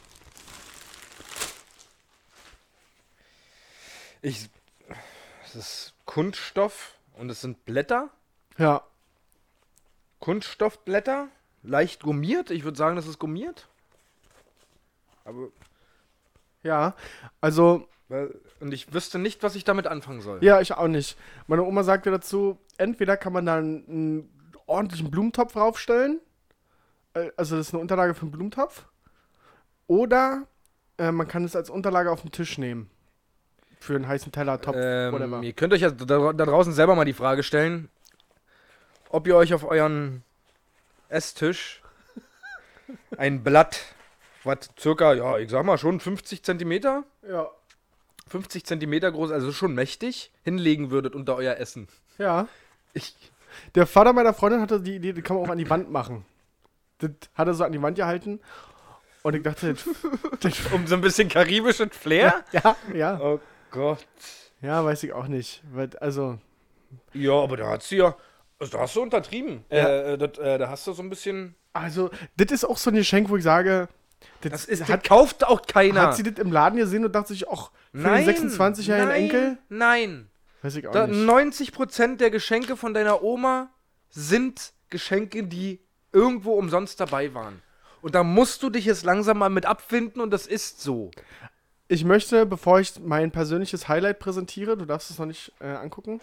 [4.23, 4.49] Ich.
[5.45, 8.09] Es ist Kunststoff und es sind Blätter.
[8.57, 8.83] Ja.
[10.21, 11.29] Kunststoffblätter.
[11.63, 12.51] Leicht gummiert.
[12.51, 13.69] Ich würde sagen, das ist gummiert.
[15.25, 15.49] Aber.
[16.63, 16.95] Ja.
[17.41, 20.43] Also, weil- Und ich wüsste nicht, was ich damit anfangen soll.
[20.43, 21.17] Ja, ich auch nicht.
[21.47, 26.21] Meine Oma sagte dazu, entweder kann man da einen, einen ordentlichen Blumentopf raufstellen,
[27.15, 28.87] äh, also das ist eine Unterlage für einen Blumentopf,
[29.87, 30.47] oder
[30.99, 32.89] äh, man kann es als Unterlage auf den Tisch nehmen.
[33.81, 35.43] Für einen heißen Teller, Topf, Ähm, whatever.
[35.43, 37.91] ihr könnt euch ja da, da draußen selber mal die Frage stellen,
[39.11, 40.23] ob ihr euch auf euren
[41.11, 41.83] Esstisch
[43.19, 43.94] ein Blatt,
[44.45, 47.49] was circa, ja, ich sag mal schon 50 Zentimeter, Ja.
[48.29, 51.89] 50 Zentimeter groß, also schon mächtig, hinlegen würdet unter euer Essen.
[52.19, 52.49] Ja.
[52.95, 53.15] Ich,
[53.75, 56.25] Der Vater meiner Freundin hatte die Idee, die kann man auch an die Wand machen.
[56.99, 58.41] Das hat er so an die Wand gehalten.
[59.23, 59.75] Und ich dachte,
[60.41, 62.45] das, um so ein bisschen karibischen Flair.
[62.53, 64.07] ja, ja, Oh Gott.
[64.63, 65.63] ja, weiß ich auch nicht.
[66.01, 66.39] Also,
[67.13, 68.17] Ja, aber da hat sie ja,
[68.59, 69.65] also da hast du untertrieben.
[69.71, 69.87] Ja.
[69.87, 72.91] Äh, äh, das, äh, da hast du so ein bisschen, also, das ist auch so
[72.91, 73.89] ein Geschenk, wo ich sage,
[74.41, 76.03] das, das ist, hat, kauft auch keiner.
[76.03, 79.59] Hat sie das im Laden gesehen und dachte sich, ach, für den 26-jährigen nein, Enkel?
[79.69, 80.31] Nein.
[80.63, 81.71] Weiß ich auch Da, nicht.
[81.71, 83.71] 90% der Geschenke von deiner Oma
[84.11, 85.81] sind Geschenke, die
[86.13, 87.63] irgendwo umsonst dabei waren.
[88.01, 91.11] Und da musst du dich jetzt langsam mal mit abfinden und das ist so.
[91.89, 96.21] Ich möchte, bevor ich mein persönliches Highlight präsentiere, du darfst es noch nicht äh, angucken,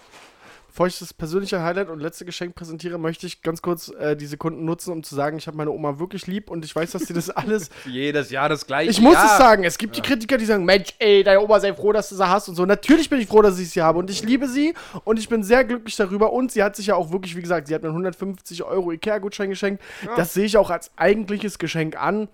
[0.72, 4.26] bevor ich das persönliche Highlight und letzte Geschenk präsentiere, möchte ich ganz kurz äh, die
[4.26, 7.04] Sekunden nutzen, um zu sagen, ich habe meine Oma wirklich lieb und ich weiß, dass
[7.04, 7.70] sie das alles.
[7.86, 8.90] Jedes Jahr das gleiche.
[8.90, 9.26] Ich muss ja.
[9.26, 12.08] es sagen, es gibt die Kritiker, die sagen, Mensch, ey, deine Oma sei froh, dass
[12.08, 12.66] du sie hast und so.
[12.66, 15.44] Natürlich bin ich froh, dass ich sie habe und ich liebe sie und ich bin
[15.44, 17.90] sehr glücklich darüber und sie hat sich ja auch wirklich, wie gesagt, sie hat mir
[17.90, 19.84] einen 150 Euro Ikea-Gutschein geschenkt.
[20.16, 22.30] Das sehe ich auch als eigentliches Geschenk an.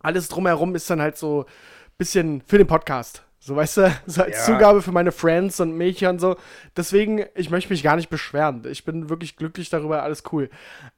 [0.00, 1.46] Alles drumherum ist dann halt so ein
[1.98, 3.25] bisschen für den Podcast.
[3.46, 4.54] So, weißt du, so als Ja.
[4.54, 6.36] Zugabe für meine Friends und Mädchen und so.
[6.76, 8.64] Deswegen, ich möchte mich gar nicht beschweren.
[8.68, 10.50] Ich bin wirklich glücklich darüber, alles cool.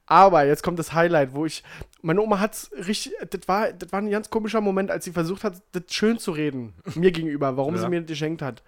[0.07, 1.63] Aber jetzt kommt das Highlight, wo ich.
[2.01, 3.13] Meine Oma hat's richtig.
[3.29, 6.31] Das war, das war ein ganz komischer Moment, als sie versucht hat, das schön zu
[6.31, 6.73] reden.
[6.95, 7.81] Mir gegenüber, warum Ja.
[7.81, 8.63] sie mir das geschenkt hat.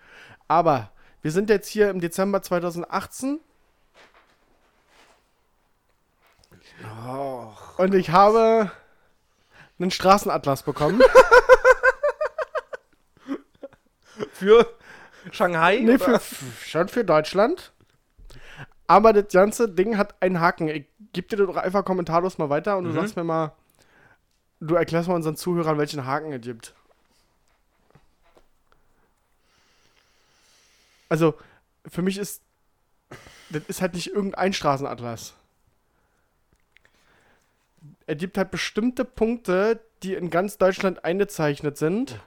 [0.48, 0.92] Aber
[1.24, 3.40] wir sind jetzt hier im Dezember 2018
[7.08, 7.80] Och.
[7.80, 8.70] und ich habe
[9.80, 11.02] einen Straßenatlas bekommen.
[14.34, 14.68] Für
[15.32, 15.80] Shanghai?
[15.80, 16.20] Nee, für,
[16.66, 17.72] schon für Deutschland.
[18.88, 20.68] Aber das ganze Ding hat einen Haken.
[20.68, 22.96] Ich gebe dir das doch einfach kommentarlos mal weiter und du Mhm.
[22.96, 23.54] sagst mir mal,
[24.60, 26.74] du erklärst mal unseren Zuhörern, welchen Haken es gibt.
[31.10, 31.36] Also,
[31.88, 32.42] für mich ist,
[33.50, 35.34] das ist halt nicht irgendein Straßenatlas.
[38.08, 42.20] Er gibt halt bestimmte Punkte, die in ganz Deutschland eingezeichnet sind.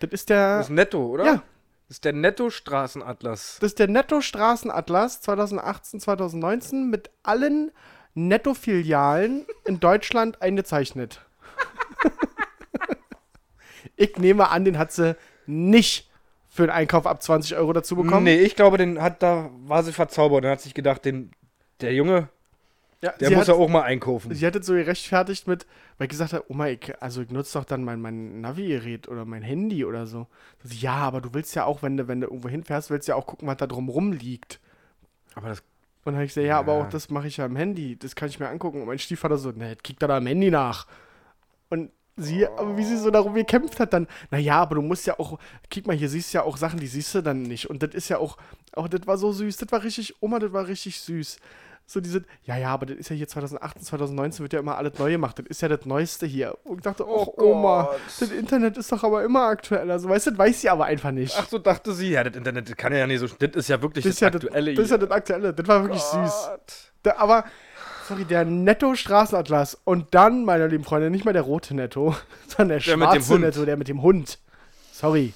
[0.00, 0.58] Das ist der.
[0.58, 1.24] Das ist netto, oder?
[1.24, 1.42] Ja.
[1.88, 3.58] Das ist der Netto-Straßenatlas.
[3.60, 7.70] Das ist der Netto-Straßenatlas 2018, 2019 mit allen
[8.14, 11.20] Netto-Filialen in Deutschland eingezeichnet.
[13.96, 16.10] ich nehme an, den hat sie nicht
[16.48, 18.24] für einen Einkauf ab 20 Euro dazu bekommen.
[18.24, 20.42] Nee, ich glaube, den hat da war sie verzaubert.
[20.42, 21.30] Dann hat sich gedacht, den,
[21.80, 22.30] der Junge,
[23.06, 24.34] Ja, Der muss hat, ja auch mal einkaufen.
[24.34, 25.66] Sie hat es so gerechtfertigt mit,
[25.98, 29.24] weil ich gesagt habe, Oma, ich, also ich nutze doch dann mein, mein Navi-Gerät oder
[29.24, 30.26] mein Handy oder so.
[30.64, 30.74] so.
[30.74, 33.16] Ja, aber du willst ja auch, wenn du, wenn du irgendwo hinfährst, willst du ja
[33.16, 34.60] auch gucken, was da drumrum liegt.
[35.34, 35.66] Aber das Und
[36.06, 36.84] dann habe ich gesagt, ja, aber Ja.
[36.84, 37.96] auch das mache ich ja am Handy.
[37.96, 38.80] Das kann ich mir angucken.
[38.80, 40.86] Und mein Stiefvater so, ne, kick da da am Handy nach.
[41.68, 45.18] Und sie, aber wie sie so darum gekämpft hat, dann, naja, aber du musst ja
[45.18, 45.38] auch,
[45.70, 47.68] kick mal, hier siehst du ja auch Sachen, die siehst du dann nicht.
[47.68, 48.36] Und das ist ja auch,
[48.72, 49.56] auch das war so süß.
[49.58, 51.38] Das war richtig, Oma, das war richtig süß.
[51.88, 54.98] So diese, ja, ja, aber das ist ja hier 2018, 2019 wird ja immer alles
[54.98, 55.38] neu gemacht.
[55.38, 56.58] Das ist ja das Neueste hier.
[56.64, 58.00] Und ich dachte, oh, Oma, Gott.
[58.18, 59.88] das Internet ist doch aber immer aktuell.
[59.92, 61.36] Also, weißt du, das weiß sie aber einfach nicht.
[61.38, 63.28] Ach so, dachte sie, ja, das Internet das kann ja nicht so.
[63.28, 64.74] Das ist ja wirklich das das, ist ja das, aktuelle.
[64.74, 65.54] das ist ja das Aktuelle.
[65.54, 66.48] Das war wirklich süß.
[66.48, 66.92] Gott.
[67.04, 67.44] Der, aber,
[68.08, 72.16] sorry, der Netto-Straßenatlas und dann, meine lieben Freunde, nicht mal der rote Netto,
[72.48, 73.38] sondern der Der mit dem schwarze.
[73.38, 74.40] Netto, der mit dem Hund.
[74.90, 75.34] Sorry.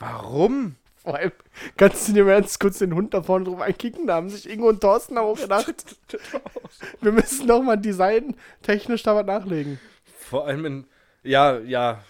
[0.00, 0.74] Warum?
[1.02, 1.32] Vor allem,
[1.78, 4.06] kannst du dir mal ganz kurz den Hund da vorne drauf ankicken?
[4.06, 5.96] Da haben sich Ingo und Thorsten auch gedacht,
[7.00, 9.80] wir müssen noch mal Design technisch da was nachlegen.
[10.18, 10.86] Vor allem in.
[11.22, 12.04] Ja, ja.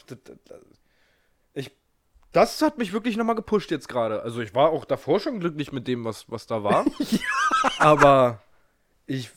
[1.55, 1.71] Ich,
[2.33, 4.23] das hat mich wirklich nochmal gepusht jetzt gerade.
[4.23, 6.85] Also ich war auch davor schon glücklich mit dem, was, was da war.
[7.79, 8.43] Aber
[9.07, 9.31] ich.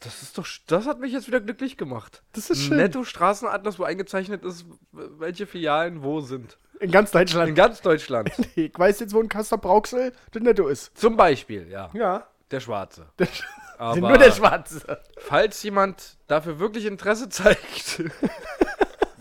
[0.00, 0.46] Das ist doch.
[0.66, 2.24] Das hat mich jetzt wieder glücklich gemacht.
[2.32, 2.78] Das ist schön.
[2.78, 6.58] Netto Straßenatlas, wo eingezeichnet ist, welche Filialen wo sind.
[6.82, 7.54] In ganz In Deutschland.
[7.54, 8.30] ganz Deutschland.
[8.56, 10.96] Ich weiß jetzt, wo ein Kaster Brauxel der Netto ist.
[10.98, 11.90] Zum Beispiel, ja.
[11.94, 12.26] Ja.
[12.50, 13.06] Der Schwarze.
[13.18, 13.28] Der,
[13.78, 15.00] Aber nur der Schwarze.
[15.18, 18.02] falls jemand dafür wirklich Interesse zeigt,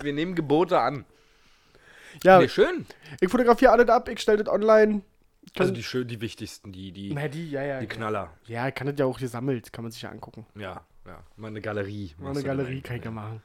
[0.01, 1.05] wir nehmen Gebote an.
[2.23, 2.85] Ja, Nee, schön.
[3.21, 5.01] ich fotografiere alles ab, ich stelle das online.
[5.57, 7.79] Also die schön, die wichtigsten, die, die, Na, die, ja, ja.
[7.79, 8.31] die Knaller.
[8.45, 10.45] Ja, ich kann das ja auch gesammelt, kann man sich ja angucken.
[10.55, 11.23] Ja, ja.
[11.35, 12.13] Mal eine Galerie.
[12.17, 13.41] Mal eine Galerie kann ich ja machen.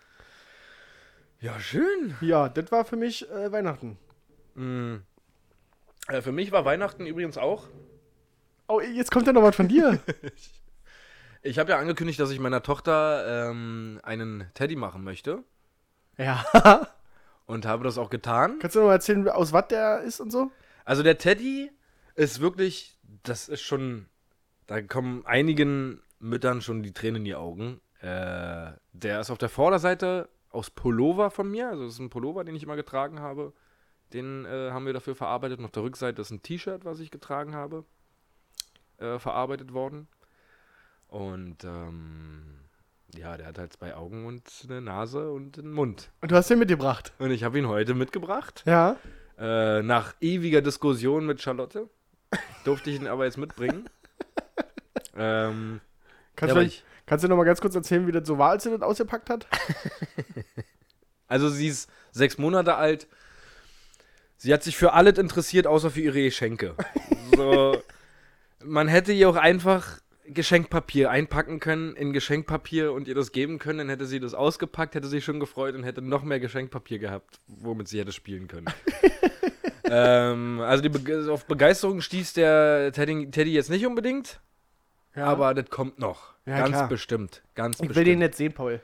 [1.41, 2.17] Ja, schön.
[2.21, 3.99] Ja, das war für mich äh, Weihnachten.
[4.57, 4.97] Mm.
[6.09, 7.69] Äh, für mich war Weihnachten übrigens auch.
[8.69, 10.01] Oh, jetzt kommt ja noch was von dir.
[11.43, 15.45] Ich habe ja angekündigt, dass ich meiner Tochter ähm, einen Teddy machen möchte.
[16.19, 16.45] ja.
[17.47, 18.59] Und habe das auch getan.
[18.59, 20.51] Kannst du noch mal erzählen, aus was der ist und so?
[20.85, 21.71] Also der Teddy
[22.17, 24.07] ist wirklich, das ist schon,
[24.67, 27.81] da kommen einigen Müttern schon die Tränen in die Augen.
[28.01, 32.43] Äh, der ist auf der Vorderseite aus Pullover von mir, also das ist ein Pullover,
[32.43, 33.53] den ich immer getragen habe.
[34.13, 35.59] Den äh, haben wir dafür verarbeitet.
[35.59, 37.85] Und auf der Rückseite ist ein T-Shirt, was ich getragen habe,
[38.99, 40.09] äh, verarbeitet worden.
[41.09, 42.61] Und ähm,
[43.17, 46.11] ja, der hat halt zwei Augen und eine Nase und einen Mund.
[46.21, 47.13] Und du hast den mitgebracht.
[47.19, 48.63] Und ich habe ihn heute mitgebracht.
[48.67, 48.97] Ja.
[49.39, 51.89] Äh, nach ewiger Diskussion mit Charlotte
[52.65, 53.89] durfte ich ihn aber jetzt mitbringen.
[55.17, 55.81] ähm,
[56.37, 58.51] Kannst, ja, du, ich, kannst du noch mal ganz kurz erzählen, wie das so war,
[58.51, 59.47] als sie das ausgepackt hat?
[61.27, 63.09] also sie ist sechs Monate alt.
[64.37, 66.75] Sie hat sich für alles interessiert, außer für ihre Geschenke.
[67.35, 67.81] So,
[68.65, 73.79] man hätte ihr auch einfach Geschenkpapier einpacken können in Geschenkpapier und ihr das geben können,
[73.79, 77.41] dann hätte sie das ausgepackt, hätte sich schon gefreut und hätte noch mehr Geschenkpapier gehabt,
[77.47, 78.67] womit sie hätte spielen können.
[79.91, 84.41] ähm, also Be auf Begeisterung stieß der Teddy, Teddy jetzt nicht unbedingt,
[85.15, 86.35] aber das kommt noch.
[86.45, 86.89] Ja, ganz klar.
[86.89, 87.43] bestimmt.
[87.55, 88.07] Ganz ich will bestimmt.
[88.07, 88.81] den nicht sehen, Paul.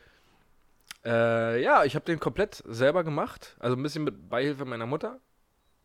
[1.05, 3.57] Äh, ja, ich habe den komplett selber gemacht.
[3.59, 5.21] Also ein bisschen mit Beihilfe meiner Mutter.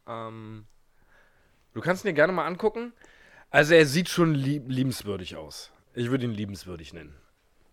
[0.07, 0.65] Ähm,
[1.73, 2.93] du kannst ihn dir gerne mal angucken.
[3.49, 5.71] Also er sieht schon lieb liebenswürdig aus.
[5.93, 7.15] Ich würde ihn liebenswürdig nennen.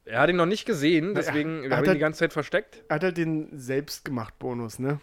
[0.04, 2.32] Er hat ihn noch nicht gesehen, deswegen er wir hat haben ihn die ganze Zeit
[2.32, 2.84] versteckt.
[2.88, 5.00] Er hat halt den Selbstgemacht-Bonus, ne?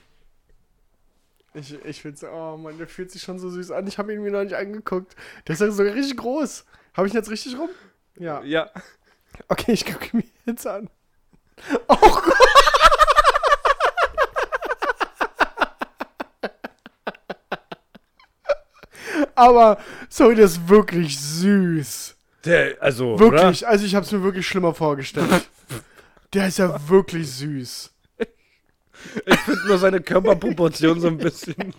[1.54, 3.88] Ich, ich find's, oh Mann, der fühlt sich schon so süß an.
[3.88, 5.16] Ich habe ihn mir noch nicht angeguckt.
[5.48, 6.66] Der ist ja sogar richtig groß.
[6.94, 7.70] Habe ich ihn jetzt richtig rum?
[8.18, 8.42] Ja.
[8.44, 8.70] Ja.
[9.48, 10.90] Okay, ich gucke mir jetzt an.
[11.88, 12.61] Oh Gott.
[19.42, 22.16] Aber, sorry, der ist wirklich süß.
[22.46, 25.28] Der, also, Wirklich, also ich habe es mir wirklich schlimmer vorgestellt.
[26.34, 27.92] Der ist ja wirklich süß.
[28.20, 28.28] oder?
[29.26, 31.74] Ich finde nur seine Körperproportion so ein bisschen.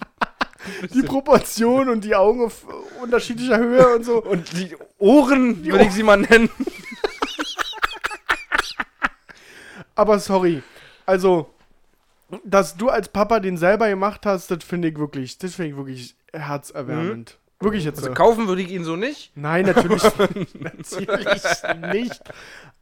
[0.92, 2.66] Die Proportion und die Augen auf
[3.00, 4.22] unterschiedlicher Höhe und so.
[4.22, 6.50] Und die Ohren, würde ich sie mal nennen.
[9.94, 10.62] Aber sorry,
[11.06, 11.48] also,
[12.44, 15.76] dass du als Papa den selber gemacht hast, das finde ich wirklich, das finde ich
[15.76, 17.38] wirklich herzerwärmend.
[17.62, 17.98] Wirklich jetzt.
[17.98, 18.14] Also so.
[18.14, 19.32] kaufen würde ich ihn so nicht.
[19.36, 20.02] Nein, natürlich,
[20.54, 21.42] natürlich
[21.92, 22.20] nicht.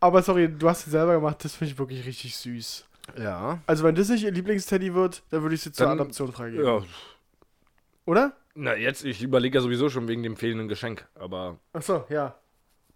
[0.00, 2.86] Aber sorry, du hast es selber gemacht, das finde ich wirklich richtig süß.
[3.18, 3.58] Ja.
[3.66, 6.64] Also wenn das nicht ihr Lieblingsteddy wird, dann würde ich sie zur Dann- Adoption freigeben.
[6.64, 6.82] Ja.
[8.06, 8.32] Oder?
[8.54, 11.06] Na, jetzt, ich überlege ja sowieso schon wegen dem fehlenden Geschenk.
[11.14, 12.34] Aber Achso, ja.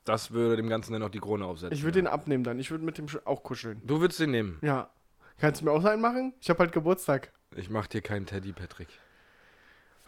[0.05, 1.77] das würde dem Ganzen dann noch die Krone aufsetzen.
[1.77, 2.59] Ich würde den abnehmen dann.
[2.59, 3.81] Ich würde mit dem auch kuscheln.
[3.85, 4.59] Du würdest den nehmen.
[4.63, 4.91] Ja.
[5.39, 6.35] Kannst du mir auch so einen machen?
[6.41, 7.33] Ich habe halt Geburtstag.
[7.57, 8.89] Ich mach dir keinen Teddy, Patrick.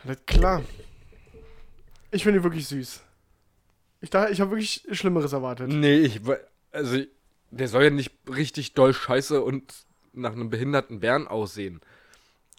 [0.04, 0.62] Alles klar.
[2.10, 3.02] Ich finde ihn wirklich süß.
[4.00, 5.68] Ich dachte, ich habe wirklich Schlimmeres erwartet.
[5.68, 6.20] Nee, ich,
[6.70, 6.98] also,
[7.50, 9.72] der soll ja nicht richtig doll scheiße und
[10.12, 11.80] nach einem behinderten Bären aussehen.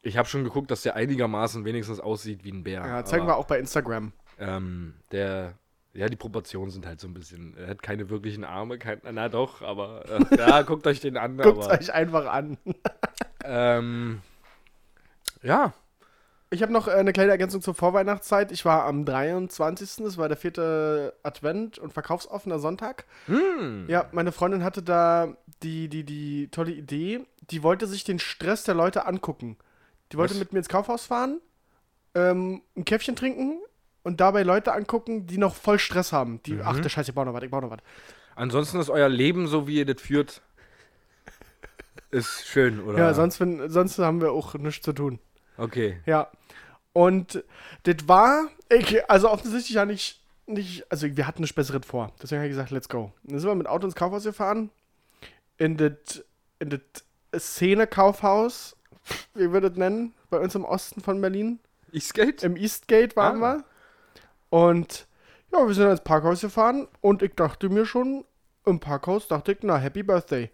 [0.04, 2.86] Ich habe schon geguckt, dass der einigermaßen wenigstens aussieht wie ein Bär.
[2.86, 4.14] Ja, zeigen aber, wir auch bei Instagram.
[4.40, 5.56] Ähm, der,
[5.94, 9.30] ja, die Proportionen sind halt so ein bisschen, er hat keine wirklichen Arme, kein, na
[9.30, 11.38] doch, aber, äh, ja, guckt euch den an.
[11.38, 12.58] Guckt euch einfach an.
[13.44, 14.22] ähm,
[15.42, 15.74] ja,
[16.50, 18.52] Ich habe noch äh, eine kleine Ergänzung zur Vorweihnachtszeit.
[18.52, 20.04] Ich war am 23.
[20.06, 23.06] Das war der vierte Advent und verkaufsoffener Sonntag.
[23.26, 27.26] hm, Ja, meine Freundin hatte da die, die, die tolle Idee.
[27.50, 29.58] Die wollte sich den Stress der Leute angucken.
[30.12, 30.40] Die wollte Was?
[30.40, 31.42] mit mir ins Kaufhaus fahren,
[32.16, 33.60] ähm, ein Käffchen trinken
[34.04, 36.42] und dabei Leute angucken, die noch voll Stress haben.
[36.44, 37.80] Die, ach der Scheiße, ich baue noch was, ich baue noch was.
[38.36, 40.42] ansonsten ist euer Leben, so wie ihr das führt,
[42.12, 42.98] ist schön, oder?
[42.98, 45.20] Ja, sonst, wenn, sonst haben wir auch nichts zu tun.
[45.58, 46.00] Okay.
[46.06, 46.30] Ja.
[46.94, 47.44] Und
[47.84, 52.12] das war, ich, also offensichtlich ja nicht, nicht, also wir hatten nichts Besseres vor.
[52.22, 53.12] Deswegen habe ich gesagt, let's go.
[53.24, 54.72] Dann sind wir mit Auto ins Kaufhaus gefahren.
[55.58, 56.24] In das
[56.60, 58.76] in das Szene-Kaufhaus,
[59.36, 61.60] wie wir das nennen, bei uns im Osten von Berlin.
[62.00, 62.44] Skate?
[62.44, 63.58] Im Eastgate waren Ah.
[63.58, 63.64] wir.
[64.50, 65.08] Und
[65.52, 68.26] ja, wir sind ins Parkhaus gefahren und ich dachte mir schon,
[68.66, 70.50] im Parkhaus dachte ich, na, Happy Birthday.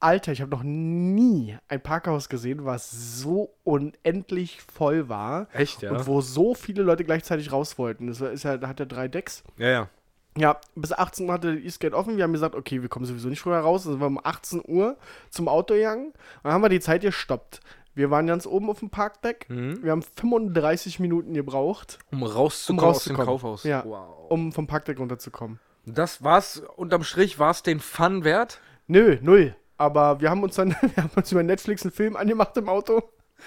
[0.00, 5.90] Alter, ich habe noch nie ein Parkhaus gesehen, was so unendlich voll war Echt, ja?
[5.90, 8.06] und wo so viele Leute gleichzeitig raus wollten.
[8.06, 9.42] Das war- ist ja, da hat er drei Decks.
[9.56, 9.88] Ja, ja.
[10.36, 12.16] Ja, bis 18 Uhr hatte der Eastgate offen.
[12.16, 13.82] Wir haben gesagt, okay, wir kommen sowieso nicht früher raus.
[13.82, 14.96] Dann sind wir um 18 Uhr
[15.30, 16.12] zum Auto gegangen.
[16.44, 17.58] Dann haben wir die Zeit gestoppt.
[17.96, 19.46] Wir waren ganz oben auf dem Parkdeck.
[19.50, 19.82] Mhm.
[19.82, 23.26] Wir haben 35 Minuten gebraucht, Um rauszukommen, Um aus dem rauszukommen.
[23.26, 23.64] Kaufhaus.
[23.64, 23.82] Ja.
[23.84, 24.30] Wow.
[24.30, 25.58] um vom Parkdeck runterzukommen.
[25.86, 28.60] Das war's, unterm Strich war's den Fun wert?
[28.86, 29.56] Nö, null.
[29.78, 33.02] Aber wir haben uns dann, wir haben uns über Netflix einen Film angemacht im Auto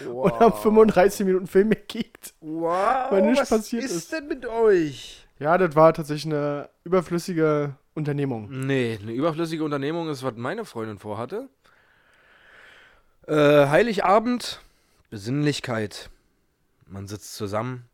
[0.05, 2.33] und haben 35 Minuten Film gekickt.
[2.39, 4.11] Wow, Weil nichts was passiert ist, ist.
[4.11, 5.27] denn mit euch?
[5.37, 8.47] Ja, das war tatsächlich eine überflüssige Unternehmung.
[8.49, 11.49] Nee, eine überflüssige Unternehmung ist, was meine Freundin vorhatte.
[13.27, 14.61] Äh, Heiligabend,
[15.09, 16.09] Besinnlichkeit.
[16.87, 17.89] Man sitzt zusammen.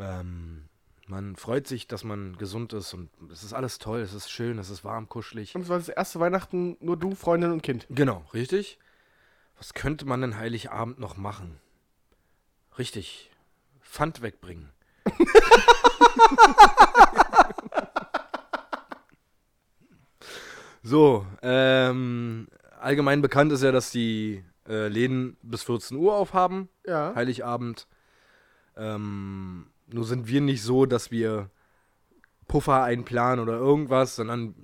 [0.00, 0.65] Ähm,
[1.08, 4.58] man freut sich, dass man gesund ist und es ist alles toll, es ist schön,
[4.58, 5.54] es ist warm, kuschelig.
[5.54, 7.86] Und es war das erste Weihnachten, nur du, Freundin und Kind.
[7.90, 8.78] Genau, richtig.
[9.56, 11.60] Was könnte man denn Heiligabend noch machen?
[12.78, 13.30] Richtig.
[13.80, 14.70] Pfand wegbringen.
[20.82, 22.48] so, ähm,
[22.80, 27.14] allgemein bekannt ist ja, dass die äh, Läden bis 14 Uhr aufhaben, Ja.
[27.14, 27.86] Heiligabend.
[28.76, 31.50] Ähm, nur sind wir nicht so, dass wir
[32.48, 34.54] Puffer einplanen oder irgendwas, sondern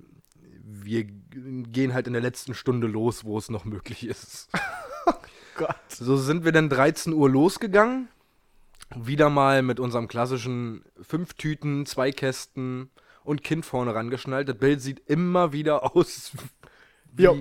[0.63, 4.49] wir gehen halt in der letzten Stunde los, wo es noch möglich ist.
[5.55, 5.75] Gott.
[5.89, 8.09] So sind wir dann 13 Uhr losgegangen.
[8.95, 12.89] Wieder mal mit unserem klassischen fünf Tüten, zwei Kästen
[13.23, 14.49] und Kind vorne rangeschnallt.
[14.49, 16.31] Das Bild sieht immer wieder aus
[17.11, 17.37] wie Jo.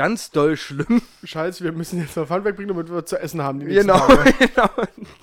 [0.00, 1.02] Ganz doll schlimm.
[1.24, 3.60] Scheiße, wir müssen jetzt noch Pfand wegbringen, damit wir zu essen haben.
[3.60, 4.00] Genau,
[4.38, 4.70] genau.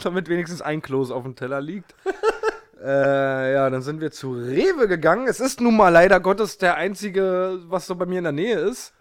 [0.04, 1.96] Damit wenigstens ein Kloß auf dem Teller liegt.
[2.84, 5.28] äh, ja, dann sind wir zu Rewe gegangen.
[5.28, 8.60] Es ist nun mal leider Gottes der einzige, was so bei mir in der Nähe
[8.60, 8.94] ist.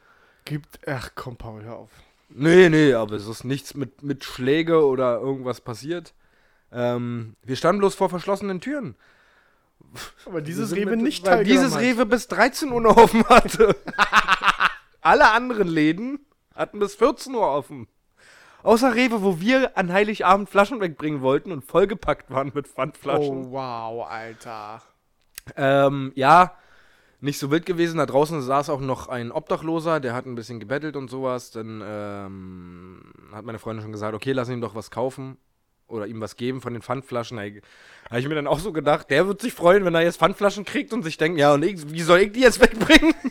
[0.47, 1.91] Gibt, ach komm, Paul, hör auf.
[2.31, 6.15] Nee, nee, aber es ist nichts mit, mit Schläge oder irgendwas passiert.
[6.73, 8.97] Ähm, wir standen bloß vor verschlossenen Türen.
[10.25, 11.79] Aber dieses Rewe mit- nicht Weil dieses.
[11.79, 13.77] Rewe bis 13 Uhr noch offen hatte.
[15.07, 16.19] Alle anderen Läden
[16.53, 17.87] hatten bis 14 Uhr offen.
[18.65, 23.47] Außer Rewe, wo wir an Heiligabend Flaschen wegbringen wollten und vollgepackt waren mit Pfandflaschen.
[23.47, 24.83] Oh, wow, Alter.
[25.55, 26.57] Ähm, ja,
[27.21, 27.99] nicht so wild gewesen.
[27.99, 31.53] Da draußen saß auch noch ein Obdachloser, der hat ein bisschen gebettelt und sowas.
[31.53, 35.37] Dann ähm, hat meine Freundin schon gesagt, okay, lass ihm doch was kaufen
[35.87, 37.37] oder ihm was geben von den Pfandflaschen.
[37.37, 37.45] Da
[38.11, 40.65] habe ich mir dann auch so gedacht, der wird sich freuen, wenn er jetzt Pfandflaschen
[40.65, 43.15] kriegt und sich denkt, ja, und ich, wie soll ich die jetzt wegbringen?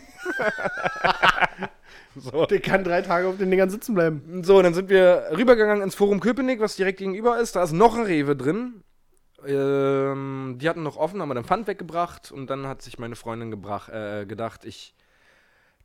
[2.20, 2.46] so.
[2.46, 4.42] Der kann drei Tage auf den Dingern sitzen bleiben.
[4.42, 7.56] So, dann sind wir rübergegangen ins Forum Köpenick, was direkt gegenüber ist.
[7.56, 8.82] Da ist noch ein Rewe drin.
[9.46, 13.16] Ähm, die hatten noch offen, haben wir dann Pfand weggebracht und dann hat sich meine
[13.16, 14.94] Freundin gebrach, äh, gedacht, ich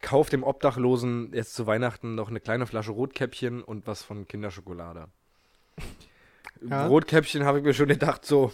[0.01, 5.07] kaufe dem Obdachlosen jetzt zu Weihnachten noch eine kleine Flasche Rotkäppchen und was von Kinderschokolade.
[6.67, 6.87] Ja.
[6.87, 8.51] Rotkäppchen habe ich mir schon gedacht, so.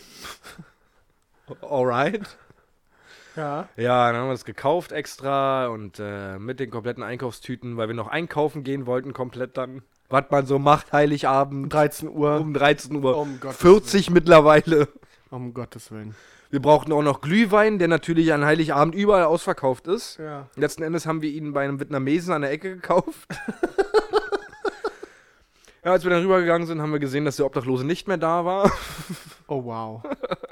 [1.61, 2.37] Alright.
[3.37, 3.69] Ja.
[3.77, 7.95] Ja, dann haben wir es gekauft extra und äh, mit den kompletten Einkaufstüten, weil wir
[7.95, 9.83] noch einkaufen gehen wollten, komplett dann.
[10.09, 12.39] Was man so macht, Heiligabend 13 Uhr.
[12.39, 13.17] um 13 Uhr.
[13.17, 14.87] Um Gottes 40 mittlerweile.
[15.29, 16.15] Um Gottes Willen.
[16.49, 20.17] Wir brauchten auch noch Glühwein, der natürlich an Heiligabend überall ausverkauft ist.
[20.17, 20.49] Ja.
[20.55, 23.27] Letzten Endes haben wir ihn bei einem Vietnamesen an der Ecke gekauft.
[25.83, 28.45] ja, als wir dann rübergegangen sind, haben wir gesehen, dass der Obdachlose nicht mehr da
[28.45, 28.71] war.
[29.47, 30.03] Oh, wow.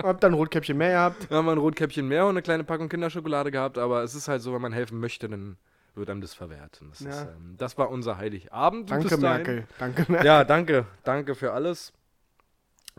[0.02, 1.28] Hab dann ein Rotkäppchen mehr gehabt.
[1.30, 4.28] Dann haben wir ein Rotkäppchen mehr und eine kleine Packung Kinderschokolade gehabt, aber es ist
[4.28, 5.58] halt so, wenn man helfen möchte, dann
[5.96, 6.82] wird einem das verwehrt.
[6.90, 7.10] Das, Ja.
[7.10, 8.90] ist, ähm, das war unser Heiligabend.
[8.92, 9.18] Danke.
[9.18, 9.68] Merkel.
[9.80, 10.26] Danke, Merkel.
[10.26, 10.86] Ja, danke.
[11.04, 11.92] Danke für alles.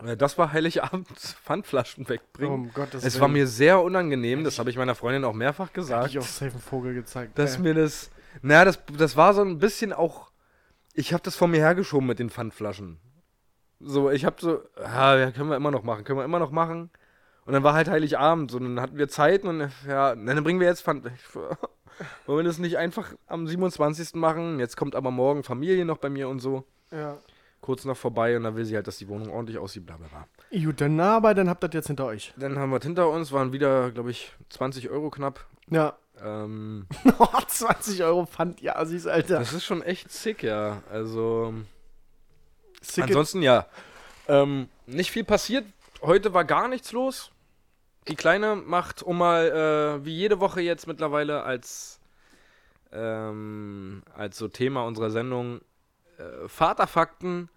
[0.05, 1.09] Äh, Das war Heiligabend.
[1.44, 2.53] Pfandflaschen wegbringen.
[2.55, 5.74] Um Gottes es war mir sehr unangenehm, das habe ich meiner Freundin auch mehrfach Hab
[5.74, 6.09] gesagt.
[6.11, 7.38] ich auf safe einen Vogel gezeigt.
[7.38, 8.11] dass Äh, mir das.
[8.42, 10.30] Na, das, das war so ein bisschen auch.
[10.92, 12.99] Ich habe das vor mir hergeschoben mit den Pfandflaschen.
[13.80, 16.50] So, ich habe so, ah, ja, können wir immer noch machen, können wir immer noch
[16.50, 16.90] machen.
[17.44, 20.66] Und dann war halt Heiligabend und dann hatten wir Zeit und ja, dann bringen wir
[20.66, 21.04] jetzt Pfand.
[22.26, 24.14] Wollen wir das nicht einfach am 27.
[24.14, 24.58] machen?
[24.58, 26.64] Jetzt kommt aber morgen Familie noch bei mir und so.
[26.90, 27.18] ja.
[27.62, 30.06] Kurz noch vorbei und dann will sie halt, dass die Wohnung ordentlich aussieht, bla bla
[30.06, 30.26] bla.
[30.62, 32.32] Gut, dann aber dann habt ihr das jetzt hinter euch.
[32.36, 35.44] Dann haben wir es hinter uns, waren wieder, glaube ich, 20 Euro knapp.
[35.68, 35.96] Ja.
[36.22, 36.86] Ähm,
[37.48, 39.38] 20 Euro Pfand, ja, siehst Alter.
[39.40, 40.82] das ist schon echt sick, ja.
[40.90, 41.54] Also.
[42.93, 43.66] Sick Ansonsten ja.
[44.28, 45.64] Ähm, nicht viel passiert.
[46.03, 47.30] Heute war gar nichts los.
[48.09, 51.99] Die Kleine macht, um mal äh, wie jede Woche jetzt mittlerweile als,
[52.93, 55.61] ähm, als so Thema unserer Sendung
[56.18, 57.49] äh, Vaterfakten.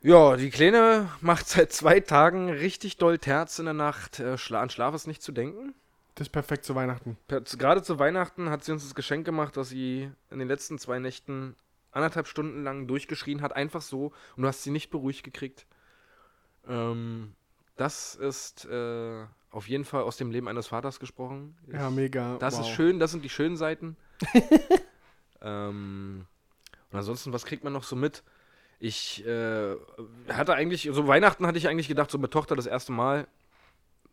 [0.00, 4.20] Ja, die Kleine macht seit zwei Tagen richtig doll Terz in der Nacht.
[4.20, 5.74] Äh, Schla an Schlaf ist nicht zu denken.
[6.14, 7.18] das ist perfekt zu Weihnachten.
[7.28, 10.78] Per- Gerade zu Weihnachten hat sie uns das Geschenk gemacht, dass sie in den letzten
[10.78, 11.56] zwei Nächten
[11.98, 15.66] anderthalb Stunden lang durchgeschrien hat, einfach so, und du hast sie nicht beruhigt gekriegt.
[16.66, 17.34] Ähm,
[17.76, 21.56] das ist äh, auf jeden Fall aus dem Leben eines Vaters gesprochen.
[21.72, 22.36] Ja, mega.
[22.38, 22.62] Das wow.
[22.62, 23.96] ist schön, das sind die schönen Seiten.
[25.42, 26.26] ähm,
[26.90, 28.22] und ansonsten, was kriegt man noch so mit?
[28.80, 29.76] Ich äh,
[30.28, 33.26] hatte eigentlich, so Weihnachten hatte ich eigentlich gedacht, so mit Tochter das erste Mal,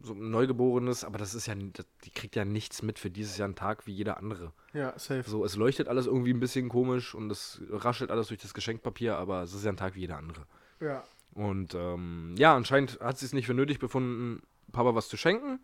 [0.05, 3.45] so ein Neugeborenes, aber das ist ja, die kriegt ja nichts mit für dieses Jahr
[3.45, 4.53] einen Tag wie jeder andere.
[4.73, 5.23] Ja, safe.
[5.29, 9.17] So, es leuchtet alles irgendwie ein bisschen komisch und es raschelt alles durch das Geschenkpapier,
[9.17, 10.45] aber es ist ja ein Tag wie jeder andere.
[10.79, 11.03] Ja.
[11.33, 14.41] Und ähm, ja, anscheinend hat sie es nicht für nötig befunden,
[14.71, 15.59] Papa was zu schenken.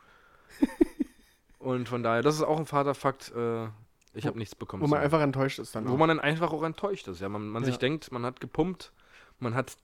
[1.60, 3.32] und von daher, das ist auch ein Vaterfakt.
[3.36, 3.68] Äh,
[4.14, 4.82] ich habe nichts bekommen.
[4.84, 5.04] Wo man So.
[5.04, 5.88] einfach enttäuscht ist dann.
[5.88, 5.98] Wo auch.
[5.98, 7.22] man dann einfach auch enttäuscht ist.
[7.22, 7.68] Ja, man, man Ja.
[7.68, 8.92] sich denkt, man hat gepumpt,
[9.40, 9.78] man hat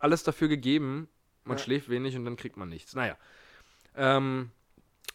[0.00, 1.08] alles dafür gegeben,
[1.44, 1.62] man Ja.
[1.62, 2.94] schläft wenig und dann kriegt man nichts.
[2.94, 3.16] Naja.
[3.96, 4.50] Ähm,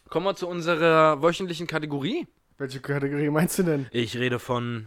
[0.08, 2.26] kommen wir zu unserer wöchentlichen Kategorie.
[2.58, 3.86] Welche Kategorie meinst du denn?
[3.90, 4.86] Ich rede von.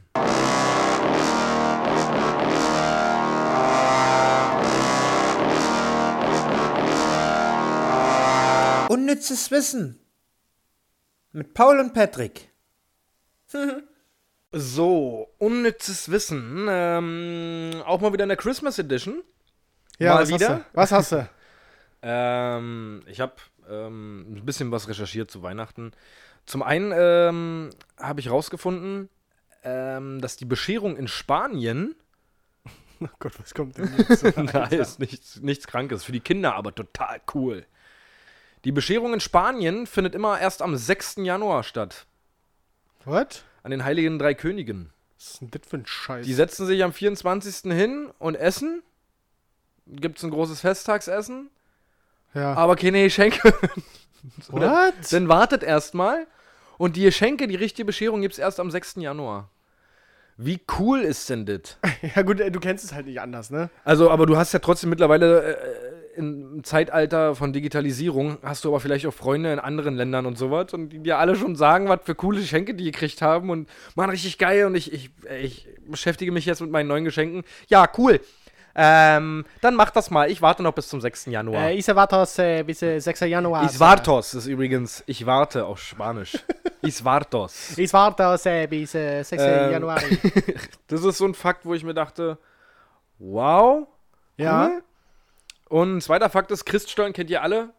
[8.89, 9.99] Unnützes Wissen.
[11.31, 12.49] Mit Paul und Patrick.
[14.53, 16.67] So, unnützes Wissen.
[16.69, 19.23] Ähm, auch mal wieder in der Christmas Edition.
[19.97, 20.49] Ja, Mal was wieder?
[20.49, 20.65] Hast du?
[20.73, 21.29] Was hast du?
[22.03, 23.33] Ähm, ich habe
[23.71, 25.91] ähm, ein bisschen was recherchiert zu Weihnachten.
[26.45, 29.09] Zum einen ähm, habe ich rausgefunden,
[29.63, 31.95] ähm, dass die Bescherung in Spanien,
[32.99, 34.23] Oh Gott, was kommt denn jetzt?
[34.53, 37.65] da ist nichts, nichts Krankes, für die Kinder aber total cool.
[38.63, 41.15] Die Bescherung in Spanien findet immer erst am 6.
[41.17, 42.05] Januar statt,
[43.05, 43.43] What?
[43.63, 44.91] an den Heiligen Drei Königen.
[45.17, 46.25] Was ist denn das für ein Scheiß?
[46.25, 47.71] Die setzen sich am 24.
[47.71, 48.83] hin und essen.
[49.87, 51.49] Gibt es ein großes Festtagsessen,
[52.33, 52.53] ja.
[52.53, 53.53] aber keine Geschenke.
[54.49, 54.93] What?
[55.11, 56.27] Dann wartet erstmal.
[56.77, 58.95] Und die Geschenke, die richtige Bescherung gibt es erst am 6.
[58.97, 59.49] Januar.
[60.37, 61.77] Wie cool ist denn das?
[62.15, 63.69] Ja gut, ey, du kennst es halt nicht anders, ne?
[63.83, 68.79] Also, aber du hast ja trotzdem mittlerweile äh, im Zeitalter von Digitalisierung, hast du aber
[68.79, 71.99] vielleicht auch Freunde in anderen Ländern und sowas und die dir alle schon sagen, was
[72.03, 75.11] für coole Geschenke die gekriegt haben und machen richtig geil und ich, ich,
[75.41, 77.43] ich beschäftige mich jetzt mit meinen neuen Geschenken.
[77.67, 78.19] Ja, cool.
[78.75, 80.29] Ähm, dann mach das mal.
[80.31, 81.25] Ich warte noch bis zum 6.
[81.25, 81.69] Januar.
[81.69, 83.21] Äh, ich erwarte äh, bis äh, 6.
[83.21, 83.65] Januar.
[83.65, 86.37] Ich wartos ist übrigens, ich warte auf Spanisch.
[86.83, 87.05] Ich
[87.93, 89.43] warte äh, bis äh, 6.
[89.43, 90.01] Ähm, Januar.
[90.87, 92.39] Das ist so ein Fakt, wo ich mir dachte,
[93.19, 93.87] wow.
[94.37, 94.65] ja.
[94.65, 94.83] Cool.
[95.69, 97.69] Und ein zweiter Fakt ist, Christstollen kennt ihr alle.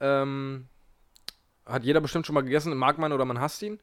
[0.00, 0.66] Ähm,
[1.66, 3.78] hat jeder bestimmt schon mal gegessen, mag man oder man hasst ihn.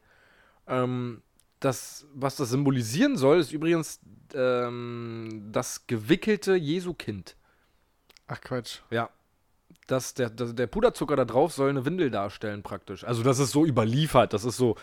[0.66, 1.22] Ähm,
[1.60, 4.00] das, was das symbolisieren soll, ist übrigens
[4.34, 7.36] ähm, das gewickelte Jesukind.
[8.26, 8.80] Ach Quatsch.
[8.90, 9.10] Ja.
[9.86, 13.04] Das, der, der, der Puderzucker da drauf soll eine Windel darstellen, praktisch.
[13.04, 14.32] Also, das ist so überliefert.
[14.32, 14.76] Das ist so,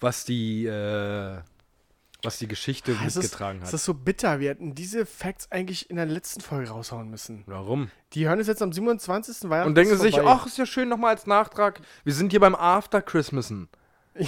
[0.00, 1.38] was die, äh,
[2.22, 3.74] was die Geschichte Ah, ist, mitgetragen es hat.
[3.74, 4.40] ist so bitter.
[4.40, 7.44] Wir hätten diese Facts eigentlich in der letzten Folge raushauen müssen.
[7.46, 7.90] Warum?
[8.12, 9.48] Die hören es jetzt am 27.
[9.48, 9.68] Weihnachten.
[9.68, 11.80] Und denken ist sich, ach, ist ja schön nochmal als Nachtrag.
[12.04, 13.68] Wir sind hier beim After Christmasen.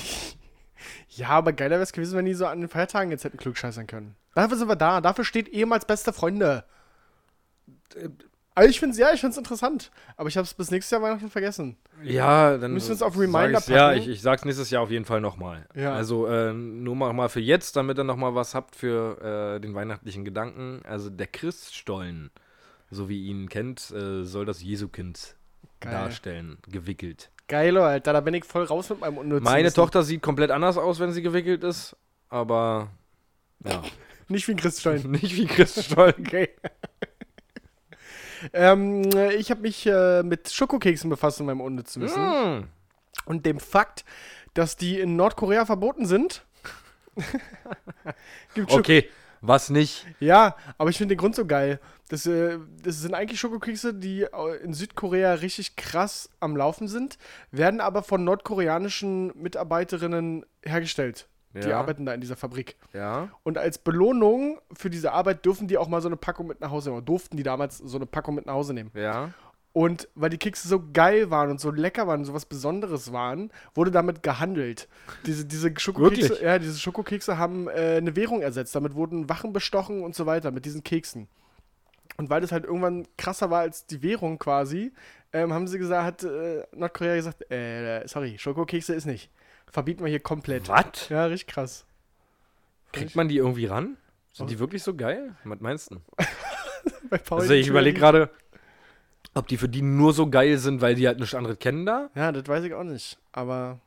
[1.09, 3.87] Ja, aber geiler wäre es gewesen, wenn die so an den Feiertagen jetzt hätten klugscheißern
[3.87, 4.14] können.
[4.35, 5.01] Dafür sind wir da.
[5.01, 6.64] Dafür steht ehemals beste Freunde.
[8.55, 9.91] Also ich finde es ja, ich finde es interessant.
[10.16, 11.76] Aber ich habe es bis nächstes Jahr Weihnachten vergessen.
[12.03, 12.72] Ja, dann.
[12.72, 14.01] Müssen wir uns auf Reminder ich's- Ja, packen?
[14.01, 15.66] ich, ich sag's nächstes Jahr auf jeden Fall nochmal.
[15.74, 15.95] Ja.
[15.95, 19.74] Also, äh, nur mal, mal für jetzt, damit ihr nochmal was habt für äh, den
[19.74, 20.80] weihnachtlichen Gedanken.
[20.85, 22.30] Also, der Christstollen
[22.95, 25.35] so wie ihr ihn kennt, äh, soll das Jesukind
[25.80, 25.93] Geil.
[25.93, 27.30] darstellen, gewickelt.
[27.53, 29.73] Geilo, Alter, da bin ich voll raus mit meinem unnützen Meine.
[29.73, 31.95] Tochter sieht komplett anders aus, wenn sie gewickelt ist,
[32.31, 32.89] aber
[33.65, 33.83] ja,
[34.29, 35.03] Nicht wie ein Christstein.
[35.11, 36.15] nicht wie Chris Stoll.
[36.19, 36.49] Okay.
[38.55, 39.03] ähm,
[39.39, 42.23] ich habe mich äh, mit Schokokeksen befasst in meinem unnützen Wissen.
[42.23, 42.69] Mm.
[43.27, 44.05] Und dem Fakt,
[44.55, 46.43] dass die in Nordkorea verboten sind.
[48.55, 49.09] Gibt Okay,
[49.43, 50.07] was nicht?
[50.20, 51.78] Ja, aber ich finde den Grund so geil.
[52.09, 57.18] Das, äh, das sind eigentlich Schokokekse, die äh, in Südkorea richtig krass am Laufen sind,
[57.51, 61.28] werden aber von nordkoreanischen Mitarbeiterinnen hergestellt.
[61.55, 61.78] Die Ja.
[61.78, 62.76] arbeiten da in dieser Fabrik.
[62.95, 63.28] Ja.
[63.43, 66.70] Und als Belohnung für diese Arbeit dürfen die auch mal so eine Packung mit nach
[66.70, 66.99] Hause nehmen.
[66.99, 68.90] Oder durften die damals so eine Packung mit nach Hause nehmen.
[68.95, 69.34] Ja.
[69.73, 73.12] Und weil die Kekse so geil waren und so lecker waren und so was Besonderes
[73.12, 74.87] waren, wurde damit gehandelt.
[75.25, 76.41] Diese, diese Schokokekse, Wirklich?
[76.43, 78.75] ja, diese Schokokekse haben äh, eine Währung ersetzt.
[78.75, 81.27] Damit wurden Wachen bestochen und so weiter mit diesen Keksen.
[82.18, 84.93] Und weil das halt irgendwann krasser war als die Währung quasi,
[85.33, 89.31] ähm, haben sie gesagt, hat äh, Nordkorea gesagt, äh, sorry, Schokokekse ist nicht.
[89.70, 90.68] Verbieten wir hier komplett.
[90.68, 91.09] Was?
[91.09, 91.87] Ja, richtig krass.
[92.93, 93.97] Kriegt man die irgendwie ran?
[94.35, 95.35] Sind die wirklich so geil?
[95.45, 95.97] Was meinst du?
[97.29, 98.31] Also ich überlege gerade,
[99.35, 102.11] ob die für die nur so geil sind, weil die halt nichts anderes kennen da.
[102.14, 103.18] Ja, das weiß ich auch nicht.
[103.33, 103.80] Aber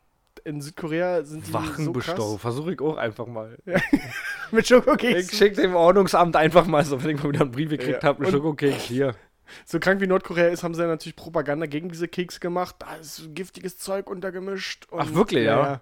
[0.43, 2.33] in Südkorea sind die so Wachenbestochen.
[2.33, 2.41] krass.
[2.41, 3.57] Versuche ich auch einfach mal.
[4.51, 5.37] Mit Ich Schokokeksen.
[5.37, 8.09] schicke dem Ordnungsamt einfach mal so, wenn ich mal wieder einen Brief gekriegt Ja.
[8.09, 9.15] habe, Und- Schokokeks hier.
[9.65, 12.75] So krank wie Nordkorea ist, haben sie ja natürlich Propaganda gegen diese Kekse gemacht.
[12.79, 14.87] Da ist giftiges Zeug untergemischt.
[14.91, 15.81] Ach, wirklich, ja?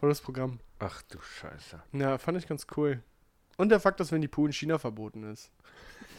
[0.00, 0.60] Volles Programm.
[0.78, 1.82] Ach du Scheiße.
[1.92, 3.02] Ja, fand ich ganz cool.
[3.58, 5.50] Und der Fakt, dass Winnie Pooh in China verboten ist.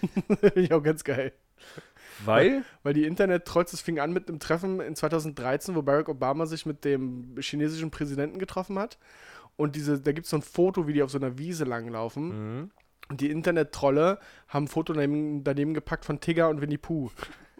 [0.39, 1.33] Finde ich auch ganz geil.
[2.25, 2.63] Weil?
[2.83, 6.65] Weil die Internet-Trolls, das fing an mit einem Treffen in 2013, wo Barack Obama sich
[6.65, 8.97] mit dem chinesischen Präsidenten getroffen hat.
[9.55, 12.59] Und diese, da gibt es so ein Foto, wie die auf so einer Wiese langlaufen.
[12.59, 12.71] Mhm.
[13.09, 17.11] Und die Internet-Trolle haben ein Foto daneben, daneben gepackt von Tigger und Winnie Pooh,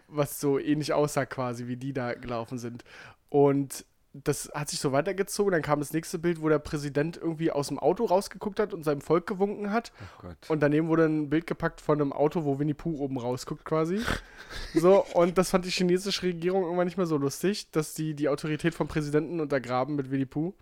[0.08, 2.84] was so ähnlich aussah quasi, wie die da gelaufen sind.
[3.28, 3.84] Und
[4.14, 5.50] das hat sich so weitergezogen.
[5.50, 8.84] Dann kam das nächste Bild, wo der Präsident irgendwie aus dem Auto rausgeguckt hat und
[8.84, 9.92] seinem Volk gewunken hat.
[10.00, 10.36] Oh Gott.
[10.48, 14.00] Und daneben wurde ein Bild gepackt von einem Auto, wo Winnie Pooh oben rausguckt quasi.
[14.74, 18.28] so, und das fand die chinesische Regierung irgendwann nicht mehr so lustig, dass die die
[18.28, 20.54] Autorität vom Präsidenten untergraben mit Winnie Pooh,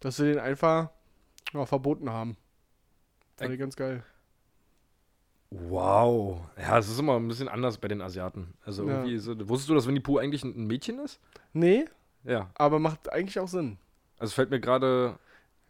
[0.00, 0.90] dass sie den einfach
[1.54, 2.36] ja, verboten haben.
[3.38, 4.04] Fand ich ganz geil.
[5.50, 6.40] Wow.
[6.58, 8.52] Ja, es ist immer ein bisschen anders bei den Asiaten.
[8.64, 8.98] Also Ja.
[8.98, 11.20] irgendwie so, wusstest du, dass Winnie Pooh eigentlich ein Mädchen ist?
[11.52, 11.86] Nee,
[12.24, 12.50] Ja.
[12.54, 13.78] aber macht eigentlich auch Sinn.
[14.18, 15.18] Also fällt mir gerade,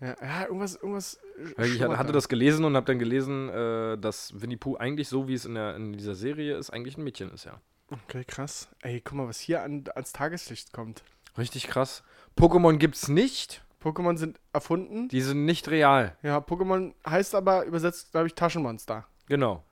[0.01, 1.19] Ja, ja irgendwas, irgendwas.
[1.59, 2.13] ich hatte da.
[2.13, 5.55] das gelesen und habe dann gelesen, äh, dass Winnie Pooh eigentlich so, wie es in,
[5.55, 7.61] der, in dieser Serie ist, eigentlich ein Mädchen ist, ja.
[7.91, 8.69] Okay, krass.
[8.83, 11.03] Ey, guck mal, was hier an, ans Tageslicht kommt.
[11.39, 12.03] Richtig krass.
[12.39, 13.63] Pokémon gibt's nicht.
[13.83, 15.09] Pokémon sind erfunden.
[15.09, 16.17] Die sind nicht real.
[16.23, 19.07] Ja, Pokémon heißt aber übersetzt, glaube ich, Taschenmonster.
[19.27, 19.65] Genau.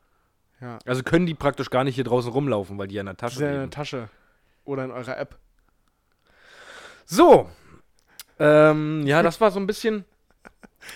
[0.61, 0.79] Ja.
[0.85, 3.43] Also können die praktisch gar nicht hier draußen rumlaufen, weil die ja in der Tasche
[3.45, 3.71] ja in der.
[3.71, 4.09] Tasche.
[4.65, 5.39] Oder in eurer App.
[7.11, 7.49] So.
[8.39, 10.05] Ähm, ja, das war so ein bisschen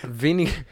[0.01, 0.63] wenig,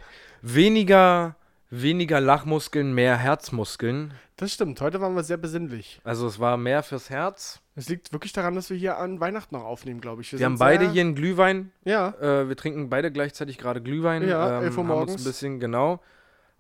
[0.41, 1.35] weniger,
[1.69, 4.13] weniger Lachmuskeln, mehr Herzmuskeln.
[4.37, 4.79] Das stimmt.
[4.79, 5.99] Heute waren wir sehr besinnlich.
[6.05, 7.59] Also es war mehr fürs Herz.
[7.75, 10.31] Es liegt wirklich daran, dass wir hier an Weihnachten noch aufnehmen, glaube ich.
[10.31, 11.73] Wir sind haben beide hier einen Glühwein.
[11.83, 14.25] Ja, Äh, wir trinken beide gleichzeitig gerade Glühwein.
[14.25, 15.21] Ja, ähm, 11 Uhr haben uns morgens.
[15.21, 15.99] ein bisschen, genau,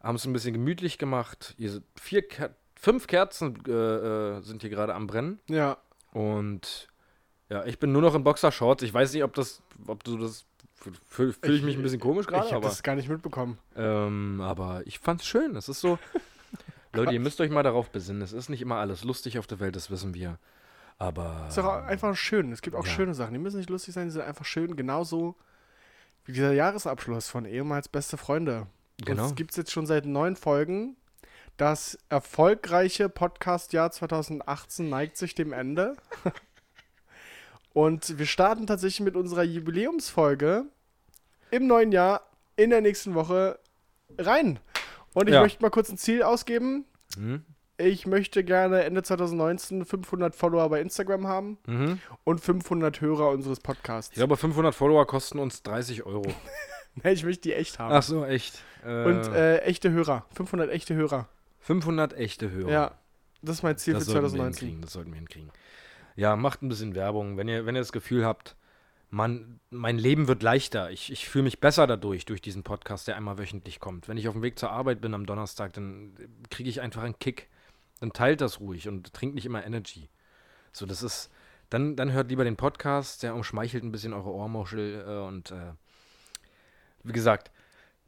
[0.01, 1.55] haben es ein bisschen gemütlich gemacht.
[1.57, 5.39] Hier sind vier Ker fünf Kerzen äh, äh, sind hier gerade am Brennen.
[5.47, 5.77] ja.
[6.11, 6.89] Und
[7.53, 8.81] ja, ich bin nur noch in Boxershorts.
[8.81, 10.45] Ich weiß nicht, ob das, ob du das,
[11.05, 13.59] fühle fühl ich mich ein bisschen komisch gerade, ich habe das gar nicht mitbekommen.
[13.75, 15.55] ähm, aber ich fand's schön.
[15.55, 15.99] Es ist so,
[16.93, 18.23] Leute, ihr müsst euch mal darauf besinnen.
[18.23, 20.39] Es ist nicht immer alles lustig auf der Welt, das wissen wir.
[20.97, 22.51] Aber ist doch auch einfach schön.
[22.51, 22.91] Es gibt auch ja.
[22.91, 23.33] schöne Sachen.
[23.33, 24.75] Die müssen nicht lustig sein, die sind einfach schön.
[24.75, 25.35] Genauso
[26.25, 28.65] wie dieser Jahresabschluss von ehemals beste Freunde.
[29.05, 29.21] Genau.
[29.21, 30.95] Und es gibt es jetzt schon seit neun Folgen.
[31.57, 35.97] Das erfolgreiche Podcast-Jahr 2018 neigt sich dem Ende.
[37.73, 40.65] Und wir starten tatsächlich mit unserer Jubiläumsfolge
[41.51, 42.21] im neuen Jahr
[42.55, 43.59] in der nächsten Woche
[44.17, 44.59] rein.
[45.13, 45.41] Und ich Ja.
[45.41, 46.85] möchte mal kurz ein Ziel ausgeben.
[47.15, 47.43] Hm?
[47.77, 51.99] Ich möchte gerne Ende 2019 500 Follower bei Instagram haben Mhm.
[52.23, 54.11] und 500 Hörer unseres Podcasts.
[54.11, 56.23] Ich glaube, 500 Follower kosten uns 30 Euro.
[57.03, 57.91] Nee, ich möchte die echt haben.
[57.91, 58.61] Ach so, echt.
[58.85, 60.27] Äh, Und äh, echte Hörer.
[60.35, 61.27] 500 echte Hörer.
[61.61, 62.69] 500 echte Hörer.
[62.71, 62.91] Ja,
[63.41, 64.59] das ist mein Ziel das für sollten wir 2019.
[64.67, 64.81] hinkriegen.
[64.83, 65.49] Das sollten wir hinkriegen.
[66.15, 67.37] Ja, macht ein bisschen Werbung.
[67.37, 68.55] Wenn ihr, wenn ihr das Gefühl habt,
[69.13, 70.89] Mann, mein Leben wird leichter.
[70.89, 74.07] Ich, ich fühle mich besser dadurch, durch diesen Podcast, der einmal wöchentlich kommt.
[74.07, 76.15] Wenn ich auf dem Weg zur Arbeit bin am Donnerstag, dann
[76.49, 77.47] kriege ich einfach einen Kick.
[77.99, 80.09] Dann teilt das ruhig und trinkt nicht immer Energy.
[80.71, 81.29] So, das ist.
[81.69, 85.73] Dann, dann hört lieber den Podcast, der umschmeichelt ein bisschen eure Ohrmuschel äh, und äh,
[87.03, 87.51] wie gesagt,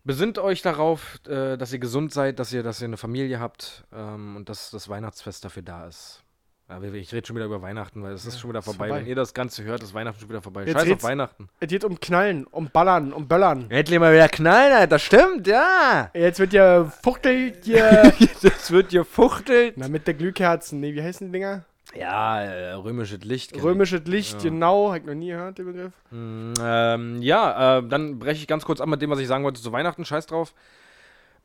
[0.03, 3.85] besinnt euch darauf, äh, dass ihr gesund seid, dass ihr, dass ihr eine Familie habt
[3.91, 6.24] ähm, und dass das Weihnachtsfest dafür da ist.
[6.67, 8.87] Wir- ich rede schon wieder über Weihnachten, weil es ist schon wieder vorbei.
[8.87, 9.01] vorbei.
[9.01, 10.63] Wenn ihr das Ganze hört, ist Weihnachten schon wieder vorbei.
[10.65, 11.47] Jetzt Scheiß auf Weihnachten.
[11.59, 13.69] Es geht um Knallen, um Ballern, um Böllern.
[13.69, 14.97] Endlich mal wieder knallen, Alter.
[14.97, 16.09] Stimmt, ja.
[16.15, 18.11] Jetzt wird ja fuchtelt hier.
[18.41, 19.75] das wird gefuchtelt.
[19.77, 20.79] Na, mit der Glühkerzen.
[20.79, 21.65] Nee, wie heißen die Dinger?
[21.95, 23.55] Ja, äh, römisches Licht.
[23.55, 23.61] ich.
[23.63, 24.49] Römisches Licht, Ja.
[24.49, 24.89] genau.
[24.91, 25.93] Hab ich noch nie gehört, den Begriff.
[26.09, 29.43] Mm, Ähm, ja, äh, dann breche ich ganz kurz ab mit dem, was ich sagen
[29.43, 30.03] wollte zu Weihnachten.
[30.03, 30.53] Scheiß drauf.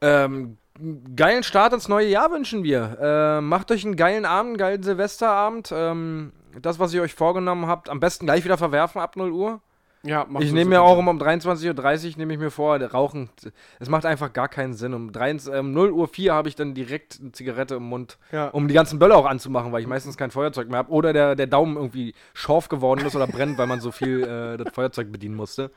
[0.01, 0.57] Ähm,
[1.14, 2.98] geilen Start ins neue Jahr wünschen wir.
[3.01, 5.70] Äh, macht euch einen geilen Abend, einen geilen Silvesterabend.
[5.74, 9.61] Ähm, das, was ihr euch vorgenommen habt, am besten gleich wieder verwerfen ab 0 Uhr.
[10.03, 13.28] Ja, macht ich nehme mir auch um, um 23.30 Uhr, nehme ich mir vor, Rauchen,
[13.80, 14.94] es macht einfach gar keinen Sinn.
[14.94, 18.48] Um 3, ähm, 0 Uhr 4 habe ich dann direkt eine Zigarette im Mund, Ja.
[18.48, 20.90] um die ganzen Böller auch anzumachen, weil ich meistens kein Feuerzeug mehr habe.
[20.90, 24.57] Oder der, der Daumen irgendwie scharf geworden ist oder brennt, weil man so viel äh,
[24.57, 25.70] das Feuerzeug bedienen musste.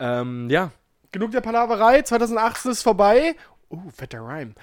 [0.00, 0.70] Ähm, ja,
[1.14, 2.02] Genug der Palaverei.
[2.02, 3.36] 2018 ist vorbei.
[3.70, 4.54] Uh, fetter Rhyme.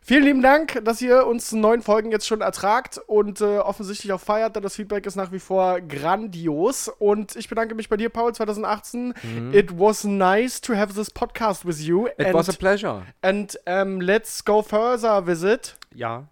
[0.00, 4.20] Vielen lieben Dank, dass ihr uns neun Folgen jetzt schon ertragt und äh, offensichtlich auch
[4.20, 6.88] feiert, denn das Feedback ist nach wie vor grandios.
[6.88, 9.14] Und ich bedanke mich bei dir, Paul, 2018.
[9.52, 12.08] It was nice to have this podcast with you.
[12.08, 13.02] it and was a pleasure.
[13.20, 16.26] and um, let's go further visit Ja.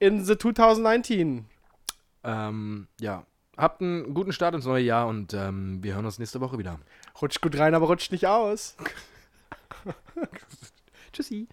[0.00, 1.46] in the 2019.
[2.24, 3.24] Ähm, ja.
[3.56, 6.78] Habt einen guten Start ins neue Jahr und ähm, wir hören uns nächste Woche wieder.
[7.22, 8.76] Rutscht gut rein, aber rutscht nicht aus.
[11.12, 11.48] Tschüssi.